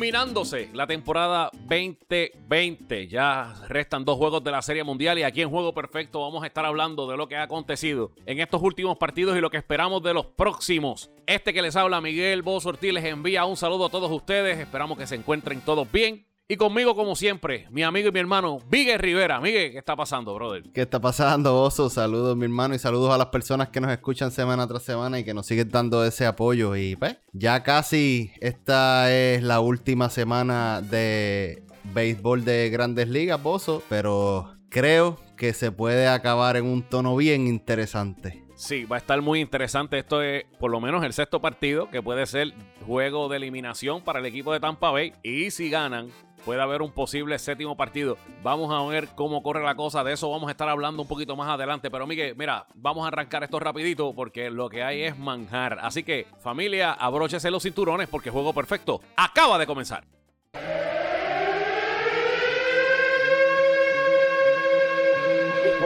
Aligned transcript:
Culminándose 0.00 0.70
la 0.72 0.86
temporada 0.86 1.50
2020. 1.52 3.06
Ya 3.08 3.52
restan 3.68 4.02
dos 4.02 4.16
juegos 4.16 4.42
de 4.42 4.50
la 4.50 4.62
Serie 4.62 4.82
Mundial 4.82 5.18
y 5.18 5.24
aquí 5.24 5.42
en 5.42 5.50
Juego 5.50 5.74
Perfecto 5.74 6.22
vamos 6.22 6.42
a 6.42 6.46
estar 6.46 6.64
hablando 6.64 7.06
de 7.06 7.18
lo 7.18 7.28
que 7.28 7.36
ha 7.36 7.42
acontecido 7.42 8.10
en 8.24 8.40
estos 8.40 8.62
últimos 8.62 8.96
partidos 8.96 9.36
y 9.36 9.42
lo 9.42 9.50
que 9.50 9.58
esperamos 9.58 10.02
de 10.02 10.14
los 10.14 10.24
próximos. 10.24 11.10
Este 11.26 11.52
que 11.52 11.60
les 11.60 11.76
habla 11.76 12.00
Miguel 12.00 12.40
Bozo 12.40 12.70
Ortiz 12.70 12.94
les 12.94 13.04
envía 13.04 13.44
un 13.44 13.58
saludo 13.58 13.84
a 13.84 13.90
todos 13.90 14.10
ustedes. 14.10 14.58
Esperamos 14.58 14.96
que 14.96 15.06
se 15.06 15.16
encuentren 15.16 15.60
todos 15.60 15.92
bien 15.92 16.29
y 16.50 16.56
conmigo, 16.56 16.96
como 16.96 17.14
siempre, 17.14 17.68
mi 17.70 17.84
amigo 17.84 18.08
y 18.08 18.10
mi 18.10 18.18
hermano, 18.18 18.58
Miguel 18.72 18.98
Rivera. 18.98 19.40
Miguel, 19.40 19.70
¿qué 19.70 19.78
está 19.78 19.94
pasando, 19.94 20.34
brother? 20.34 20.64
¿Qué 20.74 20.80
está 20.80 21.00
pasando, 21.00 21.62
Oso? 21.62 21.88
Saludos, 21.88 22.36
mi 22.36 22.42
hermano, 22.42 22.74
y 22.74 22.80
saludos 22.80 23.14
a 23.14 23.18
las 23.18 23.28
personas 23.28 23.68
que 23.68 23.80
nos 23.80 23.92
escuchan 23.92 24.32
semana 24.32 24.66
tras 24.66 24.82
semana 24.82 25.20
y 25.20 25.24
que 25.24 25.32
nos 25.32 25.46
siguen 25.46 25.68
dando 25.68 26.04
ese 26.04 26.26
apoyo. 26.26 26.74
Y 26.74 26.96
pues, 26.96 27.18
ya 27.32 27.62
casi 27.62 28.32
esta 28.40 29.14
es 29.14 29.44
la 29.44 29.60
última 29.60 30.10
semana 30.10 30.82
de 30.82 31.62
béisbol 31.94 32.44
de 32.44 32.68
grandes 32.70 33.08
ligas, 33.08 33.40
Bozo, 33.40 33.84
pero 33.88 34.56
creo 34.70 35.20
que 35.36 35.52
se 35.52 35.70
puede 35.70 36.08
acabar 36.08 36.56
en 36.56 36.66
un 36.66 36.82
tono 36.82 37.14
bien 37.14 37.46
interesante. 37.46 38.42
Sí, 38.60 38.84
va 38.84 38.96
a 38.96 38.98
estar 38.98 39.22
muy 39.22 39.40
interesante. 39.40 39.98
Esto 39.98 40.20
es 40.20 40.44
por 40.58 40.70
lo 40.70 40.82
menos 40.82 41.02
el 41.02 41.14
sexto 41.14 41.40
partido, 41.40 41.88
que 41.88 42.02
puede 42.02 42.26
ser 42.26 42.52
juego 42.84 43.30
de 43.30 43.38
eliminación 43.38 44.02
para 44.02 44.18
el 44.18 44.26
equipo 44.26 44.52
de 44.52 44.60
Tampa 44.60 44.90
Bay. 44.90 45.14
Y 45.22 45.50
si 45.50 45.70
ganan, 45.70 46.10
puede 46.44 46.60
haber 46.62 46.82
un 46.82 46.90
posible 46.90 47.38
séptimo 47.38 47.76
partido. 47.76 48.16
Vamos 48.42 48.72
a 48.72 48.88
ver 48.90 49.08
cómo 49.14 49.42
corre 49.42 49.62
la 49.62 49.74
cosa. 49.74 50.04
De 50.04 50.12
eso 50.12 50.30
vamos 50.30 50.48
a 50.48 50.52
estar 50.52 50.68
hablando 50.68 51.02
un 51.02 51.08
poquito 51.08 51.36
más 51.36 51.48
adelante. 51.48 51.90
Pero 51.90 52.06
Miguel, 52.06 52.34
mira, 52.36 52.66
vamos 52.74 53.04
a 53.04 53.08
arrancar 53.08 53.42
esto 53.44 53.58
rapidito 53.58 54.14
porque 54.14 54.50
lo 54.50 54.68
que 54.68 54.82
hay 54.82 55.02
es 55.02 55.18
manjar. 55.18 55.78
Así 55.80 56.02
que 56.02 56.26
familia, 56.38 56.92
abróchese 56.92 57.50
los 57.50 57.62
cinturones 57.62 58.08
porque 58.08 58.30
Juego 58.30 58.52
Perfecto 58.52 59.00
acaba 59.16 59.58
de 59.58 59.66
comenzar. 59.66 60.04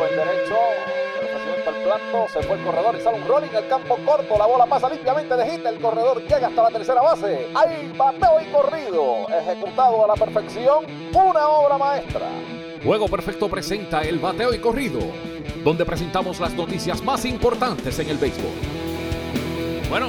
el 0.03 0.17
derecho, 0.17 0.74
se 2.33 2.43
fue 2.43 2.57
el 2.57 2.65
corredor 2.65 2.97
y 2.97 3.01
sale 3.03 3.19
un 3.19 3.29
rolling 3.29 3.49
el 3.55 3.69
campo 3.69 3.97
corto, 4.05 4.39
la 4.39 4.47
bola 4.47 4.67
pasa 4.67 4.89
limpiamente 4.89 5.37
de 5.37 5.51
hit, 5.51 5.67
el 5.67 5.79
corredor 5.79 6.23
llega 6.23 6.47
hasta 6.47 6.63
la 6.63 6.71
tercera 6.71 7.03
base, 7.03 7.49
hay 7.55 7.93
bateo 7.97 8.41
y 8.41 8.47
corrido, 8.47 9.29
ejecutado 9.29 10.05
a 10.05 10.09
la 10.09 10.15
perfección, 10.15 10.87
una 11.13 11.49
obra 11.49 11.79
maestra. 11.79 12.27
Juego 12.83 13.09
Perfecto 13.09 13.49
presenta 13.49 14.03
el 14.03 14.19
bateo 14.19 14.53
y 14.53 14.59
corrido, 14.59 15.01
donde 15.63 15.85
presentamos 15.85 16.41
las 16.41 16.55
noticias 16.55 17.03
más 17.03 17.25
importantes 17.25 17.99
en 17.99 18.11
el 18.11 18.19
béisbol. 18.19 18.53
Bueno, 19.89 20.09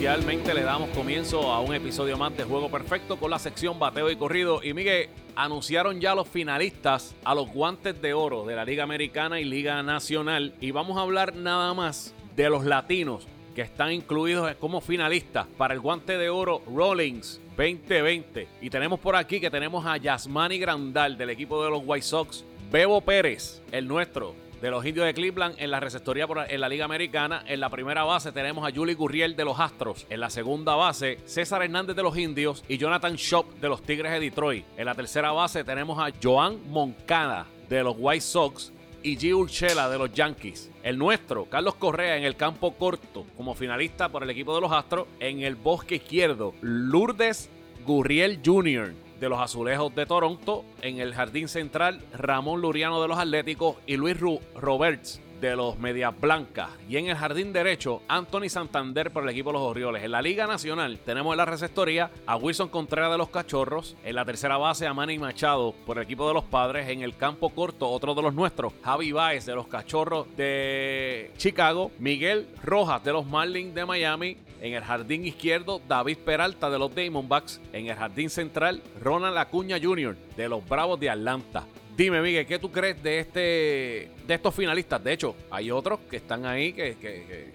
oficialmente 0.00 0.54
le 0.54 0.62
damos 0.62 0.88
comienzo 0.96 1.52
a 1.52 1.60
un 1.60 1.74
episodio 1.74 2.16
más 2.16 2.32
Juego 2.32 2.70
Perfecto 2.70 3.18
con 3.18 3.30
la 3.30 3.38
sección 3.38 3.78
Bateo 3.78 4.10
y 4.10 4.16
Corrido. 4.16 4.62
Y 4.64 4.72
Miguel, 4.72 5.10
anunciaron 5.36 6.00
ya 6.00 6.14
los 6.14 6.26
finalistas 6.26 7.14
a 7.22 7.34
los 7.34 7.52
guantes 7.52 8.00
de 8.00 8.14
oro 8.14 8.46
de 8.46 8.56
la 8.56 8.64
Liga 8.64 8.82
Americana 8.82 9.40
y 9.40 9.44
Liga 9.44 9.82
Nacional. 9.82 10.54
Y 10.58 10.70
vamos 10.70 10.96
a 10.96 11.02
hablar 11.02 11.36
nada 11.36 11.74
más 11.74 12.14
de 12.34 12.48
los 12.48 12.64
latinos 12.64 13.28
que 13.54 13.60
están 13.60 13.92
incluidos 13.92 14.54
como 14.54 14.80
finalistas 14.80 15.46
para 15.58 15.74
el 15.74 15.80
guante 15.80 16.16
de 16.16 16.30
oro 16.30 16.62
Rollings 16.66 17.38
2020. 17.58 18.48
Y 18.62 18.70
tenemos 18.70 19.00
por 19.00 19.16
aquí 19.16 19.38
que 19.38 19.50
tenemos 19.50 19.84
a 19.84 19.98
Yasmani 19.98 20.58
Grandal 20.58 21.18
del 21.18 21.28
equipo 21.28 21.62
de 21.62 21.68
los 21.68 21.82
White 21.84 22.06
Sox, 22.06 22.42
Bebo 22.72 23.02
Pérez, 23.02 23.60
el 23.70 23.86
nuestro, 23.86 24.34
de 24.60 24.70
los 24.70 24.84
indios 24.84 25.06
de 25.06 25.14
Cleveland 25.14 25.54
en 25.58 25.70
la 25.70 25.80
receptoría 25.80 26.26
en 26.48 26.60
la 26.60 26.68
Liga 26.68 26.84
Americana. 26.84 27.42
En 27.46 27.60
la 27.60 27.70
primera 27.70 28.04
base 28.04 28.32
tenemos 28.32 28.66
a 28.66 28.74
Julie 28.74 28.94
Gurriel 28.94 29.36
de 29.36 29.44
los 29.44 29.58
Astros. 29.58 30.06
En 30.10 30.20
la 30.20 30.30
segunda 30.30 30.74
base, 30.74 31.18
César 31.24 31.62
Hernández 31.62 31.96
de 31.96 32.02
los 32.02 32.16
Indios 32.16 32.62
y 32.68 32.78
Jonathan 32.78 33.16
Shop 33.16 33.46
de 33.60 33.68
los 33.68 33.82
Tigres 33.82 34.12
de 34.12 34.20
Detroit. 34.20 34.64
En 34.76 34.86
la 34.86 34.94
tercera 34.94 35.32
base 35.32 35.64
tenemos 35.64 35.98
a 35.98 36.12
Joan 36.22 36.58
Moncada 36.70 37.46
de 37.68 37.82
los 37.82 37.96
White 37.98 38.20
Sox 38.20 38.72
y 39.02 39.16
G. 39.16 39.34
Urchela 39.34 39.88
de 39.88 39.98
los 39.98 40.12
Yankees. 40.12 40.70
El 40.82 40.98
nuestro, 40.98 41.46
Carlos 41.46 41.76
Correa, 41.76 42.16
en 42.16 42.24
el 42.24 42.36
campo 42.36 42.74
corto 42.74 43.26
como 43.36 43.54
finalista 43.54 44.08
por 44.10 44.22
el 44.22 44.30
equipo 44.30 44.54
de 44.54 44.60
los 44.60 44.72
Astros. 44.72 45.06
En 45.20 45.40
el 45.40 45.54
bosque 45.54 45.96
izquierdo, 45.96 46.54
Lourdes 46.60 47.48
Gurriel 47.86 48.40
Jr 48.44 48.92
de 49.20 49.28
los 49.28 49.38
Azulejos 49.38 49.94
de 49.94 50.06
Toronto. 50.06 50.64
En 50.82 50.98
el 50.98 51.14
jardín 51.14 51.48
central, 51.48 52.00
Ramón 52.12 52.60
Luriano 52.60 53.00
de 53.00 53.08
los 53.08 53.18
Atléticos 53.18 53.76
y 53.86 53.96
Luis 53.96 54.16
Roberts 54.56 55.20
de 55.40 55.56
los 55.56 55.78
Medias 55.78 56.18
Blancas. 56.20 56.70
Y 56.88 56.96
en 56.96 57.06
el 57.06 57.16
jardín 57.16 57.52
derecho, 57.52 58.02
Anthony 58.08 58.48
Santander 58.48 59.10
por 59.10 59.22
el 59.22 59.30
equipo 59.30 59.50
de 59.50 59.54
los 59.54 59.62
Orioles. 59.62 60.04
En 60.04 60.12
la 60.12 60.22
Liga 60.22 60.46
Nacional 60.46 60.98
tenemos 61.04 61.32
en 61.32 61.38
la 61.38 61.44
receptoría 61.44 62.10
a 62.26 62.36
Wilson 62.36 62.68
Contreras 62.68 63.10
de 63.10 63.18
los 63.18 63.30
Cachorros. 63.30 63.96
En 64.04 64.14
la 64.14 64.24
tercera 64.24 64.58
base 64.58 64.86
a 64.86 64.94
Manny 64.94 65.18
Machado 65.18 65.74
por 65.86 65.96
el 65.96 66.04
equipo 66.04 66.28
de 66.28 66.34
los 66.34 66.44
Padres. 66.44 66.88
En 66.88 67.02
el 67.02 67.16
campo 67.16 67.50
corto, 67.50 67.88
otro 67.88 68.14
de 68.14 68.22
los 68.22 68.34
nuestros, 68.34 68.72
Javi 68.82 69.12
Baez 69.12 69.46
de 69.46 69.54
los 69.54 69.66
Cachorros 69.66 70.26
de 70.36 71.30
Chicago. 71.36 71.90
Miguel 71.98 72.48
Rojas 72.62 73.02
de 73.02 73.12
los 73.12 73.26
Marlins 73.26 73.74
de 73.74 73.86
Miami. 73.86 74.36
En 74.60 74.74
el 74.74 74.84
jardín 74.84 75.24
izquierdo, 75.24 75.80
David 75.88 76.18
Peralta 76.18 76.68
de 76.68 76.78
los 76.78 76.94
Diamondbacks. 76.94 77.60
En 77.72 77.86
el 77.86 77.96
jardín 77.96 78.28
central, 78.28 78.82
Ronald 79.00 79.38
Acuña 79.38 79.78
Jr. 79.82 80.16
de 80.36 80.48
los 80.48 80.68
Bravos 80.68 81.00
de 81.00 81.08
Atlanta. 81.08 81.64
Dime, 82.00 82.22
Miguel, 82.22 82.46
¿qué 82.46 82.58
tú 82.58 82.72
crees 82.72 83.02
de 83.02 83.18
este 83.18 84.10
de 84.26 84.34
estos 84.34 84.54
finalistas? 84.54 85.04
De 85.04 85.12
hecho, 85.12 85.36
hay 85.50 85.70
otros 85.70 86.00
que 86.08 86.16
están 86.16 86.46
ahí 86.46 86.72
que, 86.72 86.96
que, 86.96 87.52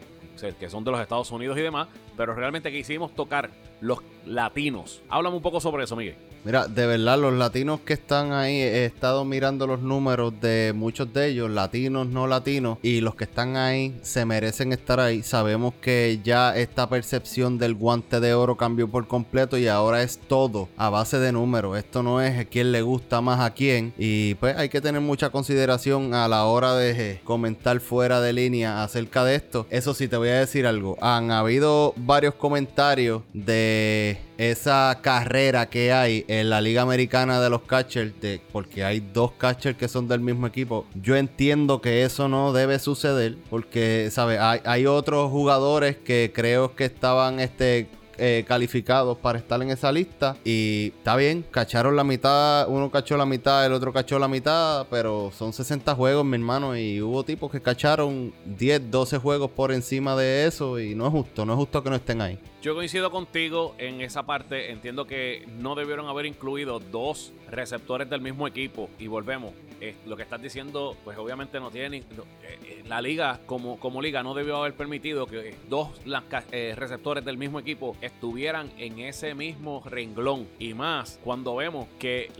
que 0.60 0.70
son 0.70 0.84
de 0.84 0.92
los 0.92 1.02
Estados 1.02 1.32
Unidos 1.32 1.58
y 1.58 1.62
demás, 1.62 1.88
pero 2.16 2.36
realmente 2.36 2.72
quisimos 2.72 3.16
tocar 3.16 3.50
los 3.82 4.04
latinos. 4.24 5.02
Háblame 5.10 5.38
un 5.38 5.42
poco 5.42 5.60
sobre 5.60 5.86
eso, 5.86 5.96
Miguel. 5.96 6.18
Mira, 6.46 6.68
de 6.68 6.86
verdad, 6.86 7.18
los 7.18 7.34
latinos 7.34 7.80
que 7.80 7.94
están 7.94 8.32
ahí, 8.32 8.54
he 8.58 8.86
estado 8.86 9.26
mirando 9.26 9.66
los 9.66 9.82
números 9.82 10.32
de 10.40 10.74
muchos 10.76 11.12
de 11.12 11.30
ellos, 11.30 11.50
latinos, 11.50 12.06
no 12.06 12.28
latinos, 12.28 12.78
y 12.84 13.02
los 13.02 13.16
que 13.16 13.24
están 13.24 13.58
ahí 13.58 13.98
se 14.04 14.26
merecen 14.26 14.72
estar 14.72 15.00
ahí. 15.00 15.24
Sabemos 15.24 15.74
que 15.82 16.20
ya 16.24 16.56
esta 16.56 16.88
percepción 16.88 17.58
del 17.58 17.74
guante 17.74 18.20
de 18.20 18.36
oro 18.36 18.58
cambió 18.58 18.88
por 18.88 19.08
completo 19.08 19.58
y 19.58 19.68
ahora 19.68 20.04
es 20.04 20.20
todo 20.20 20.70
a 20.78 20.92
base 20.92 21.18
de 21.18 21.32
números. 21.32 21.80
Esto 21.80 22.04
no 22.04 22.22
es 22.22 22.46
quién 22.46 22.72
le 22.72 22.84
gusta 22.84 23.22
más 23.22 23.40
a 23.40 23.56
quién, 23.56 23.92
y 23.98 24.36
pues 24.36 24.56
hay 24.56 24.70
que 24.70 24.82
tener 24.82 25.02
mucha 25.02 25.32
consideración 25.32 26.14
a 26.14 26.28
la 26.28 26.46
hora 26.46 26.76
de 26.76 27.22
comentar 27.24 27.80
fuera 27.80 28.22
de 28.22 28.34
línea 28.34 28.84
acerca 28.84 29.24
de 29.24 29.34
esto. 29.34 29.66
Eso 29.72 29.96
sí, 29.96 30.08
te 30.08 30.18
voy 30.18 30.30
a 30.30 30.42
decir 30.42 30.68
algo. 30.68 30.96
Han 31.02 31.32
habido 31.32 31.96
varios 31.98 32.36
comentarios 32.36 33.24
de 33.34 34.20
esa 34.38 35.00
carrera 35.02 35.70
que 35.70 35.92
hay 35.92 36.26
en 36.28 36.50
la 36.50 36.62
Liga 36.62 36.82
Americana 36.82 37.40
de 37.40 37.50
los 37.50 37.62
catchers, 37.64 38.14
porque 38.52 38.84
hay 38.84 39.00
dos 39.00 39.32
catchers 39.34 39.78
que 39.78 39.88
son 39.88 40.08
del 40.08 40.20
mismo 40.20 40.48
equipo, 40.48 40.86
yo 41.02 41.16
entiendo 41.16 41.82
que 41.82 42.04
eso 42.04 42.28
no 42.28 42.54
debe 42.54 42.80
suceder, 42.80 43.38
porque, 43.50 44.10
¿sabes? 44.12 44.40
Hay, 44.40 44.60
hay 44.66 44.86
otros 44.86 45.32
jugadores 45.32 45.98
que 45.98 46.32
creo 46.34 46.76
que 46.76 46.86
estaban 46.86 47.40
este, 47.40 47.88
eh, 48.18 48.46
calificados 48.48 49.18
para 49.18 49.38
estar 49.40 49.62
en 49.62 49.72
esa 49.72 49.92
lista. 49.92 50.38
Y 50.46 50.94
está 50.98 51.18
bien, 51.18 51.44
cacharon 51.52 51.98
la 51.98 52.06
mitad, 52.06 52.66
uno 52.70 52.90
cachó 52.90 53.18
la 53.18 53.26
mitad, 53.26 53.66
el 53.66 53.74
otro 53.74 53.92
cachó 53.92 54.18
la 54.20 54.30
mitad, 54.30 54.88
pero 54.90 55.32
son 55.38 55.52
60 55.52 55.94
juegos, 55.96 56.24
mi 56.24 56.36
hermano, 56.36 56.78
y 56.78 57.02
hubo 57.02 57.26
tipos 57.26 57.52
que 57.52 57.62
cacharon 57.62 58.34
10, 58.46 58.90
12 58.90 59.18
juegos 59.18 59.52
por 59.52 59.74
encima 59.74 60.16
de 60.16 60.46
eso, 60.46 60.80
y 60.80 60.96
no 60.96 61.08
es 61.08 61.12
justo, 61.12 61.46
no 61.46 61.54
es 61.54 61.58
justo 61.58 61.84
que 61.84 61.90
no 61.90 61.96
estén 61.98 62.22
ahí. 62.22 62.40
Yo 62.66 62.74
coincido 62.74 63.12
contigo 63.12 63.76
en 63.78 64.02
esa 64.02 64.24
parte. 64.24 64.72
Entiendo 64.72 65.06
que 65.06 65.48
no 65.60 65.76
debieron 65.76 66.08
haber 66.08 66.26
incluido 66.26 66.80
dos 66.80 67.32
receptores 67.48 68.10
del 68.10 68.22
mismo 68.22 68.48
equipo. 68.48 68.90
Y 68.98 69.06
volvemos. 69.06 69.54
lo 70.08 70.18
que 70.18 70.24
estás 70.24 70.42
diciendo, 70.42 70.98
pues 71.04 71.16
obviamente 71.20 71.60
no 71.60 71.70
tiene. 71.70 71.98
Eh, 71.98 72.04
eh, 72.42 72.84
la 72.88 73.02
liga, 73.02 73.40
como, 73.46 73.80
como 73.80 74.02
liga, 74.02 74.24
no 74.24 74.34
debió 74.34 74.58
haber 74.58 74.74
permitido 74.74 75.28
que 75.28 75.56
dos 75.70 75.90
eh, 76.52 76.74
receptores 76.76 77.24
del 77.24 77.38
mismo 77.38 77.60
equipo 77.60 77.96
estuvieran 78.02 78.72
en 78.80 78.98
ese 78.98 79.36
mismo 79.36 79.84
renglón. 79.86 80.48
Y 80.58 80.74
más 80.74 81.20
cuando 81.24 81.56
vemos 81.56 81.88
que 82.00 82.32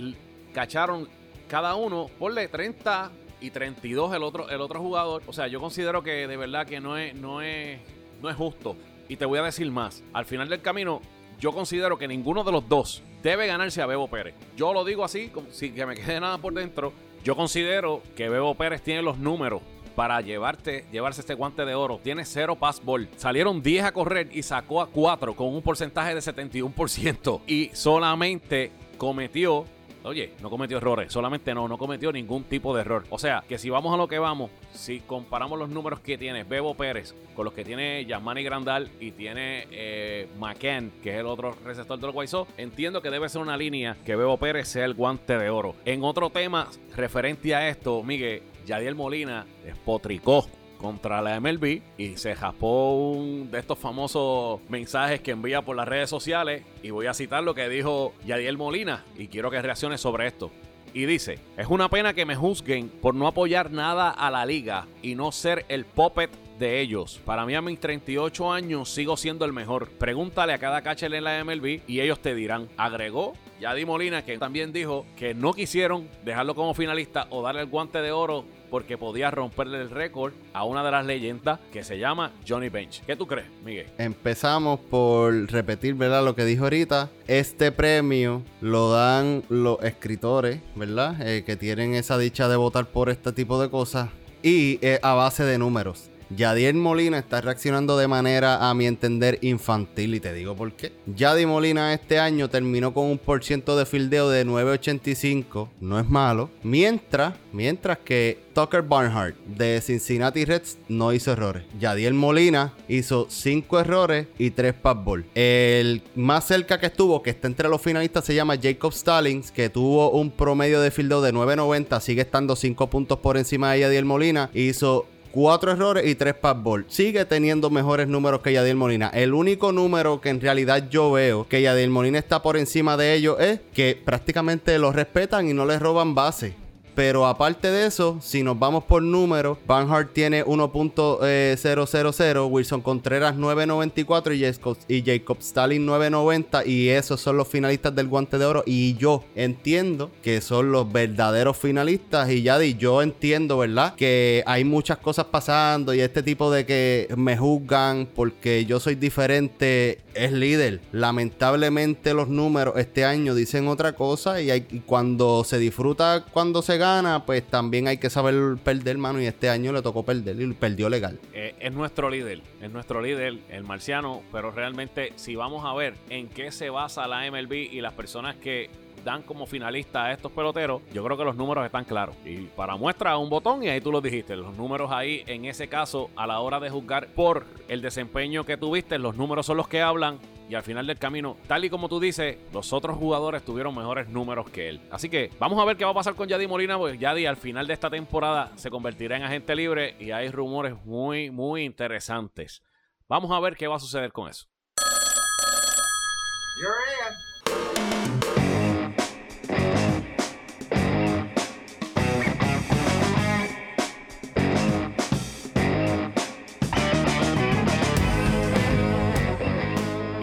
cacharon 0.56 1.08
cada 1.48 1.76
uno, 1.76 2.10
ponle 2.18 2.48
30 2.48 3.12
y 3.42 3.52
32 3.52 4.16
el 4.16 4.24
otro, 4.24 4.50
el 4.50 4.60
otro 4.60 4.82
jugador. 4.82 5.22
O 5.28 5.34
sea, 5.34 5.46
yo 5.46 5.60
considero 5.60 6.02
que 6.02 6.28
de 6.28 6.36
verdad 6.36 6.66
que 6.66 6.80
no 6.80 6.98
es, 6.98 7.14
no 7.14 7.44
es, 7.44 7.80
no 8.24 8.32
es 8.32 8.36
justo. 8.36 8.76
Y 9.08 9.18
te 9.18 9.26
voy 9.26 9.40
a 9.40 9.44
decir 9.44 9.70
más. 9.72 10.04
Al 10.14 10.26
final 10.26 10.50
del 10.50 10.62
camino, 10.62 11.02
yo 11.40 11.52
considero 11.52 11.98
que 11.98 12.08
ninguno 12.08 12.44
de 12.44 12.52
los 12.52 12.68
dos 12.68 13.04
debe 13.22 13.48
ganarse 13.48 13.82
a 13.82 13.86
Bebo 13.86 14.08
Pérez. 14.08 14.36
Yo 14.56 14.74
lo 14.74 14.84
digo 14.86 15.04
así, 15.04 15.30
como 15.30 15.50
si 15.52 15.72
que 15.72 15.86
me 15.86 15.96
quede 15.96 16.20
nada 16.20 16.38
por 16.38 16.54
dentro. 16.54 16.94
Yo 17.24 17.36
considero 17.36 18.02
que 18.16 18.30
Bebo 18.30 18.56
Pérez 18.56 18.82
tiene 18.82 19.02
los 19.02 19.18
números 19.18 19.62
para 19.96 20.22
llevarte, 20.22 20.86
llevarse 20.92 21.22
este 21.22 21.34
guante 21.34 21.66
de 21.66 21.74
oro. 21.74 22.00
Tiene 22.04 22.26
cero 22.26 22.56
pass 22.56 22.84
ball. 22.84 23.08
Salieron 23.16 23.64
10 23.64 23.86
a 23.86 23.92
correr 23.92 24.30
y 24.32 24.44
sacó 24.44 24.82
a 24.82 24.88
4 24.88 25.36
con 25.36 25.48
un 25.48 25.62
porcentaje 25.62 26.14
de 26.14 26.22
71%. 26.22 27.42
Y 27.48 27.72
solamente 27.74 28.72
cometió 28.98 29.66
oye, 30.06 30.34
no 30.42 30.50
cometió 30.50 30.78
errores. 30.78 31.12
Solamente 31.12 31.54
no, 31.54 31.68
no 31.68 31.78
cometió 31.78 32.12
ningún 32.12 32.44
tipo 32.44 32.76
de 32.76 32.82
error. 32.82 33.04
O 33.10 33.20
sea, 33.20 33.44
que 33.48 33.58
si 33.58 33.70
vamos 33.70 33.94
a 33.94 33.98
lo 33.98 34.08
que 34.08 34.20
vamos, 34.20 34.52
si 34.74 35.00
comparamos 35.00 35.60
los 35.60 35.70
números 35.70 36.00
que 36.00 36.18
tiene 36.18 36.44
Bebo 36.44 36.76
Pérez 36.76 37.16
con 37.36 37.46
los 37.46 37.54
que 37.54 37.66
tiene 37.66 38.06
Yasmani 38.06 38.44
Grandal 38.44 38.90
y 39.00 39.12
tiene 39.12 39.68
eh, 39.72 40.28
McCann, 40.40 40.92
que 41.04 41.12
es 41.12 41.20
el 41.20 41.26
otro 41.26 41.56
receptor 41.64 42.00
de 42.00 42.08
los 42.08 42.16
White 42.16 42.28
Sox, 42.30 42.52
entiendo 42.58 43.02
que 43.02 43.10
debe 43.10 43.30
ser 43.30 43.42
una 43.42 43.58
línea 43.58 43.98
que 44.06 44.16
Bebo 44.16 44.38
Pérez 44.38 44.68
sea 44.68 44.86
el 44.86 44.94
guante 44.94 45.38
de 45.38 45.50
oro. 45.50 45.76
En 45.86 46.04
otro 46.04 46.30
tema 46.30 46.70
referente 46.96 47.56
a 47.56 47.68
esto, 47.68 48.04
Miguel, 48.04 48.44
Yadiel 48.66 48.96
Molina 48.96 49.46
despotricó 49.64 50.48
contra 50.78 51.22
la 51.22 51.40
MLB 51.40 51.82
y 51.98 52.18
se 52.18 52.36
jaspó 52.36 53.12
un 53.12 53.50
de 53.52 53.60
estos 53.60 53.80
famosos 53.80 54.60
mensajes 54.70 55.22
que 55.22 55.32
envía 55.32 55.62
por 55.62 55.76
las 55.76 55.88
redes 55.88 56.10
sociales 56.10 56.64
y 56.84 56.92
voy 56.92 57.08
a 57.08 57.14
citar 57.14 57.44
lo 57.44 57.56
que 57.56 57.70
dijo 57.70 58.14
Yadiel 58.26 58.58
Molina 58.58 59.04
y 59.18 59.28
quiero 59.28 59.52
que 59.52 59.62
reaccione 59.62 59.98
sobre 59.98 60.28
esto. 60.28 60.52
Y 60.94 61.06
dice, 61.06 61.40
es 61.58 61.68
una 61.68 61.90
pena 61.90 62.14
que 62.14 62.26
me 62.26 62.38
juzguen 62.38 62.88
por 62.88 63.16
no 63.16 63.28
apoyar 63.28 63.70
nada 63.70 64.10
a 64.10 64.32
la 64.32 64.46
liga 64.46 64.88
y 65.02 65.16
no 65.16 65.34
ser 65.34 65.66
el 65.68 65.84
puppet 65.84 66.32
de 66.58 66.80
ellos. 66.80 67.20
Para 67.26 67.46
mí 67.46 67.54
a 67.54 67.62
mis 67.62 67.80
38 67.80 68.54
años 68.54 68.90
sigo 68.90 69.18
siendo 69.18 69.44
el 69.44 69.52
mejor. 69.52 69.90
Pregúntale 69.90 70.54
a 70.54 70.58
cada 70.58 70.82
catcher 70.82 71.14
en 71.14 71.26
la 71.26 71.44
MLB 71.44 71.82
y 71.86 72.00
ellos 72.00 72.20
te 72.20 72.34
dirán. 72.34 72.70
Agregó 72.78 73.34
Yadi 73.60 73.86
Molina 73.86 74.24
que 74.24 74.38
también 74.38 74.74
dijo 74.74 75.06
que 75.18 75.34
no 75.34 75.54
quisieron 75.54 76.08
dejarlo 76.24 76.56
como 76.56 76.74
finalista 76.74 77.28
o 77.30 77.42
darle 77.42 77.62
el 77.62 77.68
guante 77.68 78.02
de 78.02 78.12
oro 78.12 78.46
porque 78.70 78.98
podía 78.98 79.32
romperle 79.32 79.80
el 79.80 79.90
récord 79.90 80.34
a 80.54 80.66
una 80.66 80.84
de 80.84 80.92
las 80.92 81.06
leyendas 81.06 81.60
que 81.72 81.84
se 81.84 81.98
llama 81.98 82.32
Johnny 82.48 82.70
Bench. 82.70 83.04
¿Qué 83.06 83.16
tú 83.16 83.28
crees, 83.28 83.48
Miguel? 83.64 83.88
Empezamos 83.98 84.80
por 84.80 85.34
repetir, 85.52 85.94
¿verdad? 85.94 86.26
Lo 86.26 86.36
que 86.36 86.44
dijo 86.44 86.66
ahorita. 86.66 87.10
Este 87.28 87.72
premio 87.72 88.42
lo 88.62 88.92
dan 88.92 89.44
los 89.50 89.82
escritores, 89.84 90.60
¿verdad? 90.76 91.16
Eh, 91.26 91.44
que 91.46 91.56
tienen 91.56 91.94
esa 91.96 92.18
dicha 92.18 92.50
de 92.50 92.56
votar 92.58 92.86
por 92.86 93.10
este 93.10 93.32
tipo 93.32 93.62
de 93.62 93.70
cosas. 93.70 94.10
Y 94.44 94.80
eh, 94.82 95.00
a 95.02 95.14
base 95.14 95.44
de 95.44 95.58
números. 95.58 96.10
Yadier 96.30 96.74
Molina 96.74 97.20
está 97.20 97.42
reaccionando 97.42 97.98
de 97.98 98.08
manera, 98.08 98.70
a 98.70 98.74
mi 98.74 98.88
entender, 98.88 99.40
infantil. 99.42 100.16
Y 100.16 100.20
te 100.20 100.34
digo 100.34 100.56
por 100.56 100.74
qué. 100.74 100.92
Yadi 101.06 101.46
Molina 101.46 101.94
este 101.94 102.20
año 102.20 102.50
terminó 102.50 102.94
con 102.94 103.06
un 103.06 103.18
por 103.18 103.44
ciento 103.44 103.78
de 103.78 103.86
fildeo 103.86 104.30
de 104.30 104.46
9.85. 104.46 105.70
No 105.80 106.00
es 106.00 106.10
malo. 106.10 106.50
Mientras, 106.64 107.36
mientras 107.52 108.00
que 108.00 108.46
Tucker 108.54 108.82
Barnhart 108.82 109.36
de 109.46 109.82
Cincinnati 109.82 110.46
Reds 110.46 110.78
no 110.88 111.12
hizo 111.12 111.34
errores. 111.34 111.64
Yadier 111.78 112.14
Molina 112.14 112.74
hizo 112.88 113.28
5 113.30 113.80
errores 113.80 114.28
y 114.40 114.52
3 114.52 114.74
passball. 114.74 115.26
El 115.36 116.02
más 116.16 116.48
cerca 116.48 116.80
que 116.80 116.86
estuvo, 116.86 117.22
que 117.22 117.32
está 117.32 117.48
entre 117.48 117.68
los 117.68 117.82
finalistas, 117.82 118.24
se 118.24 118.34
llama 118.34 118.56
Jacob 118.62 118.94
Stallings, 118.94 119.52
que 119.52 119.70
tuvo 119.70 120.12
un 120.12 120.32
promedio 120.32 120.80
de 120.80 120.90
fildeo 120.90 121.22
de 121.22 121.34
9.90. 121.34 122.00
Sigue 122.00 122.22
estando 122.22 122.56
5 122.56 122.90
puntos 122.90 123.20
por 123.20 123.38
encima 123.38 123.74
de 123.74 123.82
Yadier 123.82 124.06
Molina. 124.06 124.50
Hizo 124.54 125.06
cuatro 125.36 125.74
errores 125.74 126.08
y 126.08 126.16
tres 126.16 126.34
passball. 126.34 126.86
Sigue 126.88 127.26
teniendo 127.26 127.70
mejores 127.70 128.08
números 128.08 128.40
que 128.40 128.54
Yadiel 128.54 128.78
Molina. 128.78 129.10
El 129.10 129.34
único 129.34 129.74
número 129.74 130.22
que 130.22 130.30
en 130.30 130.40
realidad 130.40 130.88
yo 130.90 131.12
veo 131.12 131.46
que 131.46 131.62
Yadiel 131.62 131.90
Molina 131.90 132.18
está 132.18 132.42
por 132.42 132.56
encima 132.56 132.96
de 132.96 133.14
ellos 133.14 133.36
es 133.42 133.60
que 133.74 134.02
prácticamente 134.04 134.80
lo 134.80 134.94
respetan 134.94 135.50
y 135.50 135.54
no 135.54 135.66
le 135.66 135.78
roban 135.78 136.16
base. 136.16 136.56
Pero 136.96 137.28
aparte 137.28 137.70
de 137.70 137.88
eso, 137.88 138.18
si 138.22 138.42
nos 138.42 138.58
vamos 138.58 138.86
por 138.86 139.04
números, 139.04 139.58
Barnhart 139.68 140.14
tiene 140.14 140.46
1.000, 140.46 142.50
Wilson 142.50 142.82
Contreras 142.82 143.36
9.94 143.36 144.78
y 144.88 145.04
Jacob, 145.04 145.38
Stalin 145.42 145.86
9.90 145.86 146.66
y 146.66 146.88
esos 146.88 147.20
son 147.20 147.36
los 147.36 147.50
finalistas 147.50 147.94
del 147.94 148.08
guante 148.08 148.38
de 148.38 148.46
oro 148.46 148.64
y 148.66 148.96
yo 148.96 149.26
entiendo 149.36 150.10
que 150.24 150.40
son 150.40 150.72
los 150.72 150.90
verdaderos 150.90 151.58
finalistas 151.58 152.32
y 152.32 152.44
ya 152.44 152.58
di, 152.58 152.76
yo 152.76 153.02
entiendo, 153.02 153.58
¿verdad? 153.58 153.96
Que 153.96 154.42
hay 154.46 154.64
muchas 154.64 155.00
cosas 155.00 155.26
pasando 155.26 155.94
y 155.94 156.00
este 156.00 156.24
tipo 156.24 156.50
de 156.50 156.66
que 156.66 157.14
me 157.18 157.36
juzgan 157.36 158.08
porque 158.16 158.66
yo 158.66 158.80
soy 158.80 158.96
diferente 158.96 160.00
es 160.14 160.32
líder. 160.32 160.80
Lamentablemente 160.94 162.14
los 162.14 162.30
números 162.30 162.76
este 162.78 163.04
año 163.04 163.36
dicen 163.36 163.68
otra 163.68 163.92
cosa 163.94 164.42
y, 164.42 164.50
hay, 164.50 164.66
y 164.72 164.80
cuando 164.80 165.44
se 165.44 165.60
disfruta, 165.60 166.24
cuando 166.32 166.62
se 166.62 166.78
gana, 166.78 166.85
pues 167.26 167.44
también 167.48 167.88
hay 167.88 167.98
que 167.98 168.10
saber 168.10 168.58
perder, 168.64 168.98
mano. 168.98 169.22
Y 169.22 169.26
este 169.26 169.50
año 169.50 169.72
le 169.72 169.82
tocó 169.82 170.04
perder 170.04 170.40
y 170.42 170.54
perdió 170.54 170.90
legal. 170.90 171.20
Eh, 171.34 171.56
es 171.60 171.74
nuestro 171.74 172.10
líder, 172.10 172.42
es 172.62 172.72
nuestro 172.72 173.02
líder, 173.02 173.40
el 173.50 173.64
marciano. 173.64 174.22
Pero 174.32 174.52
realmente, 174.52 175.14
si 175.16 175.36
vamos 175.36 175.66
a 175.66 175.74
ver 175.74 175.96
en 176.10 176.28
qué 176.28 176.52
se 176.52 176.70
basa 176.70 177.08
la 177.08 177.30
MLB 177.30 177.54
y 177.54 177.82
las 177.82 177.94
personas 177.94 178.36
que 178.36 178.70
dan 179.04 179.22
como 179.22 179.46
finalista 179.46 180.06
a 180.06 180.12
estos 180.12 180.32
peloteros, 180.32 180.82
yo 180.92 181.04
creo 181.04 181.16
que 181.16 181.24
los 181.24 181.36
números 181.36 181.66
están 181.66 181.86
claros. 181.86 182.16
Y 182.26 182.48
para 182.56 182.76
muestra 182.76 183.18
un 183.18 183.30
botón 183.30 183.64
y 183.64 183.70
ahí 183.70 183.80
tú 183.80 183.92
lo 183.92 184.02
dijiste, 184.02 184.36
los 184.36 184.58
números 184.58 184.92
ahí 184.92 185.24
en 185.28 185.46
ese 185.46 185.68
caso 185.68 186.10
a 186.16 186.26
la 186.26 186.40
hora 186.40 186.60
de 186.60 186.72
juzgar 186.72 187.08
por 187.10 187.46
el 187.68 187.82
desempeño 187.82 188.46
que 188.46 188.58
tuviste, 188.58 188.98
los 188.98 189.16
números 189.16 189.46
son 189.46 189.58
los 189.58 189.68
que 189.68 189.82
hablan 189.82 190.18
y 190.50 190.56
al 190.56 190.64
final 190.64 190.88
del 190.88 190.98
camino, 191.00 191.38
tal 191.48 191.66
y 191.66 191.70
como 191.70 191.90
tú 191.90 192.00
dices, 192.00 192.38
los 192.54 192.74
otros 192.74 192.98
jugadores 192.98 193.44
tuvieron 193.44 193.76
mejores 193.76 194.08
números 194.08 194.50
que 194.50 194.70
él. 194.70 194.82
Así 194.92 195.10
que 195.10 195.32
vamos 195.40 195.60
a 195.60 195.66
ver 195.66 195.78
qué 195.78 195.86
va 195.86 195.92
a 195.92 195.96
pasar 195.96 196.16
con 196.16 196.28
Yadi 196.28 196.48
Molina, 196.48 196.78
pues 196.78 197.00
Yadi 197.00 197.26
al 197.26 197.38
final 197.38 197.68
de 197.68 197.74
esta 197.74 197.90
temporada 197.90 198.52
se 198.56 198.70
convertirá 198.70 199.18
en 199.18 199.24
agente 199.24 199.56
libre 199.56 199.96
y 200.00 200.12
hay 200.12 200.30
rumores 200.30 200.76
muy, 200.86 201.32
muy 201.32 201.64
interesantes. 201.64 202.62
Vamos 203.08 203.32
a 203.32 203.40
ver 203.40 203.56
qué 203.56 203.68
va 203.68 203.76
a 203.76 203.80
suceder 203.80 204.12
con 204.12 204.30
eso. 204.30 204.46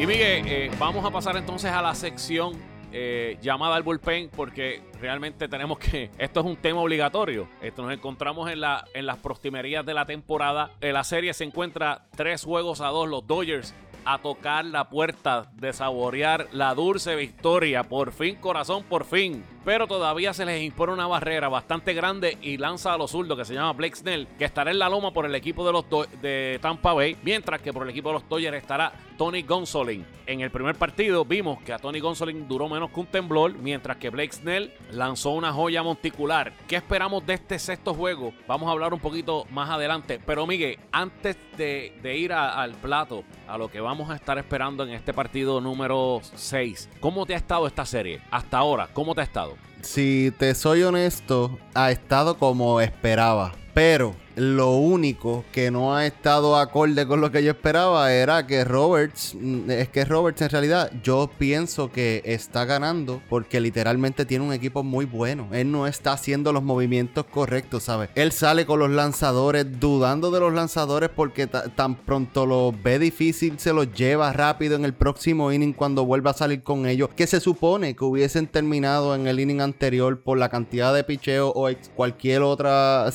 Y 0.02 0.06
Miguel, 0.08 0.42
eh, 0.48 0.70
vamos 0.80 1.04
a 1.04 1.12
pasar 1.12 1.36
entonces 1.36 1.70
a 1.70 1.80
la 1.80 1.94
sección 1.94 2.54
eh, 2.90 3.38
llamada 3.40 3.76
al 3.76 3.84
bullpen 3.84 4.30
porque 4.34 4.82
realmente 5.00 5.46
tenemos 5.46 5.78
que 5.78 6.10
esto 6.18 6.40
es 6.40 6.46
un 6.46 6.56
tema 6.56 6.80
obligatorio. 6.80 7.46
Esto 7.62 7.82
nos 7.82 7.92
encontramos 7.92 8.50
en 8.50 8.62
la 8.62 8.84
en 8.94 9.06
las 9.06 9.18
prostimerías 9.18 9.86
de 9.86 9.94
la 9.94 10.04
temporada. 10.04 10.72
En 10.80 10.94
la 10.94 11.04
serie 11.04 11.32
se 11.34 11.44
encuentra 11.44 12.06
tres 12.16 12.42
juegos 12.42 12.80
a 12.80 12.88
dos 12.88 13.08
los 13.08 13.24
Dodgers 13.28 13.76
a 14.04 14.18
tocar 14.18 14.64
la 14.64 14.88
puerta 14.90 15.48
de 15.54 15.72
saborear 15.72 16.48
la 16.50 16.74
dulce 16.74 17.14
victoria. 17.14 17.84
Por 17.84 18.10
fin 18.10 18.34
corazón 18.34 18.82
por 18.82 19.04
fin 19.04 19.44
pero 19.64 19.86
todavía 19.86 20.32
se 20.32 20.44
les 20.44 20.62
impone 20.62 20.92
una 20.92 21.06
barrera 21.06 21.48
bastante 21.48 21.94
grande 21.94 22.38
y 22.42 22.56
lanza 22.56 22.94
a 22.94 22.98
los 22.98 23.10
zurdos 23.10 23.38
que 23.38 23.44
se 23.44 23.54
llama 23.54 23.72
Blake 23.72 23.96
Snell, 23.96 24.28
que 24.38 24.44
estará 24.44 24.70
en 24.70 24.78
la 24.78 24.88
loma 24.88 25.12
por 25.12 25.26
el 25.26 25.34
equipo 25.34 25.66
de 25.66 25.72
los 25.72 25.84
de 26.20 26.58
Tampa 26.60 26.92
Bay, 26.92 27.16
mientras 27.22 27.60
que 27.60 27.72
por 27.72 27.84
el 27.84 27.90
equipo 27.90 28.08
de 28.08 28.14
los 28.14 28.28
Dodgers 28.28 28.56
estará 28.56 28.92
Tony 29.16 29.42
Gonsolin. 29.42 30.04
En 30.26 30.40
el 30.40 30.50
primer 30.50 30.76
partido 30.76 31.24
vimos 31.24 31.62
que 31.62 31.72
a 31.72 31.78
Tony 31.78 32.00
Gonsolin 32.00 32.48
duró 32.48 32.68
menos 32.68 32.90
que 32.90 33.00
un 33.00 33.06
temblor, 33.06 33.54
mientras 33.54 33.96
que 33.96 34.10
Blake 34.10 34.32
Snell 34.32 34.72
lanzó 34.90 35.30
una 35.30 35.52
joya 35.52 35.82
monticular. 35.82 36.52
¿Qué 36.66 36.76
esperamos 36.76 37.24
de 37.26 37.34
este 37.34 37.58
sexto 37.58 37.94
juego? 37.94 38.32
Vamos 38.46 38.68
a 38.68 38.72
hablar 38.72 38.92
un 38.92 39.00
poquito 39.00 39.46
más 39.50 39.70
adelante. 39.70 40.20
Pero 40.24 40.46
Miguel, 40.46 40.78
antes 40.90 41.36
de, 41.56 42.16
ir 42.16 42.32
al 42.32 42.72
plato, 42.72 43.24
a 43.48 43.58
lo 43.58 43.70
que 43.70 43.80
vamos 43.80 44.10
a 44.10 44.16
estar 44.16 44.38
esperando 44.38 44.84
en 44.84 44.90
este 44.90 45.12
partido 45.12 45.60
número 45.60 46.20
6, 46.34 46.90
¿cómo 47.00 47.26
te 47.26 47.34
ha 47.34 47.38
estado 47.38 47.66
esta 47.66 47.84
serie? 47.84 48.20
Hasta 48.30 48.58
ahora, 48.58 48.88
¿cómo 48.92 49.14
te 49.14 49.20
ha 49.20 49.24
estado? 49.24 49.51
Si 49.82 50.32
te 50.38 50.54
soy 50.54 50.84
honesto, 50.84 51.58
ha 51.74 51.90
estado 51.90 52.38
como 52.38 52.80
esperaba. 52.80 53.52
Pero 53.74 54.14
lo 54.36 54.72
único 54.72 55.44
que 55.52 55.70
no 55.70 55.94
ha 55.94 56.06
estado 56.06 56.56
acorde 56.56 57.06
con 57.06 57.20
lo 57.20 57.30
que 57.30 57.42
yo 57.42 57.50
esperaba 57.50 58.12
era 58.12 58.46
que 58.46 58.64
Roberts, 58.64 59.36
mm, 59.38 59.70
es 59.70 59.88
que 59.88 60.04
Roberts 60.04 60.42
en 60.42 60.50
realidad 60.50 60.90
yo 61.02 61.30
pienso 61.38 61.90
que 61.90 62.22
está 62.24 62.64
ganando 62.64 63.20
porque 63.28 63.60
literalmente 63.60 64.24
tiene 64.24 64.44
un 64.44 64.52
equipo 64.52 64.82
muy 64.82 65.04
bueno. 65.04 65.48
Él 65.52 65.70
no 65.70 65.86
está 65.86 66.12
haciendo 66.12 66.52
los 66.52 66.62
movimientos 66.62 67.24
correctos, 67.26 67.84
¿sabes? 67.84 68.10
Él 68.14 68.32
sale 68.32 68.66
con 68.66 68.78
los 68.78 68.90
lanzadores 68.90 69.80
dudando 69.80 70.30
de 70.30 70.40
los 70.40 70.52
lanzadores 70.52 71.10
porque 71.10 71.46
tan 71.46 71.94
pronto 71.96 72.46
lo 72.46 72.72
ve 72.72 72.98
difícil 72.98 73.58
se 73.58 73.72
los 73.72 73.92
lleva 73.92 74.32
rápido 74.32 74.76
en 74.76 74.84
el 74.84 74.94
próximo 74.94 75.52
inning 75.52 75.72
cuando 75.72 76.04
vuelva 76.04 76.30
a 76.30 76.34
salir 76.34 76.62
con 76.62 76.86
ellos. 76.86 77.10
Que 77.14 77.26
se 77.26 77.40
supone 77.40 77.94
que 77.94 78.04
hubiesen 78.04 78.46
terminado 78.46 79.14
en 79.14 79.26
el 79.26 79.40
inning 79.40 79.60
anterior 79.60 80.20
por 80.20 80.38
la 80.38 80.48
cantidad 80.48 80.94
de 80.94 81.04
picheo 81.04 81.52
o 81.54 81.68
cualquier 81.94 82.42
otra 82.42 83.10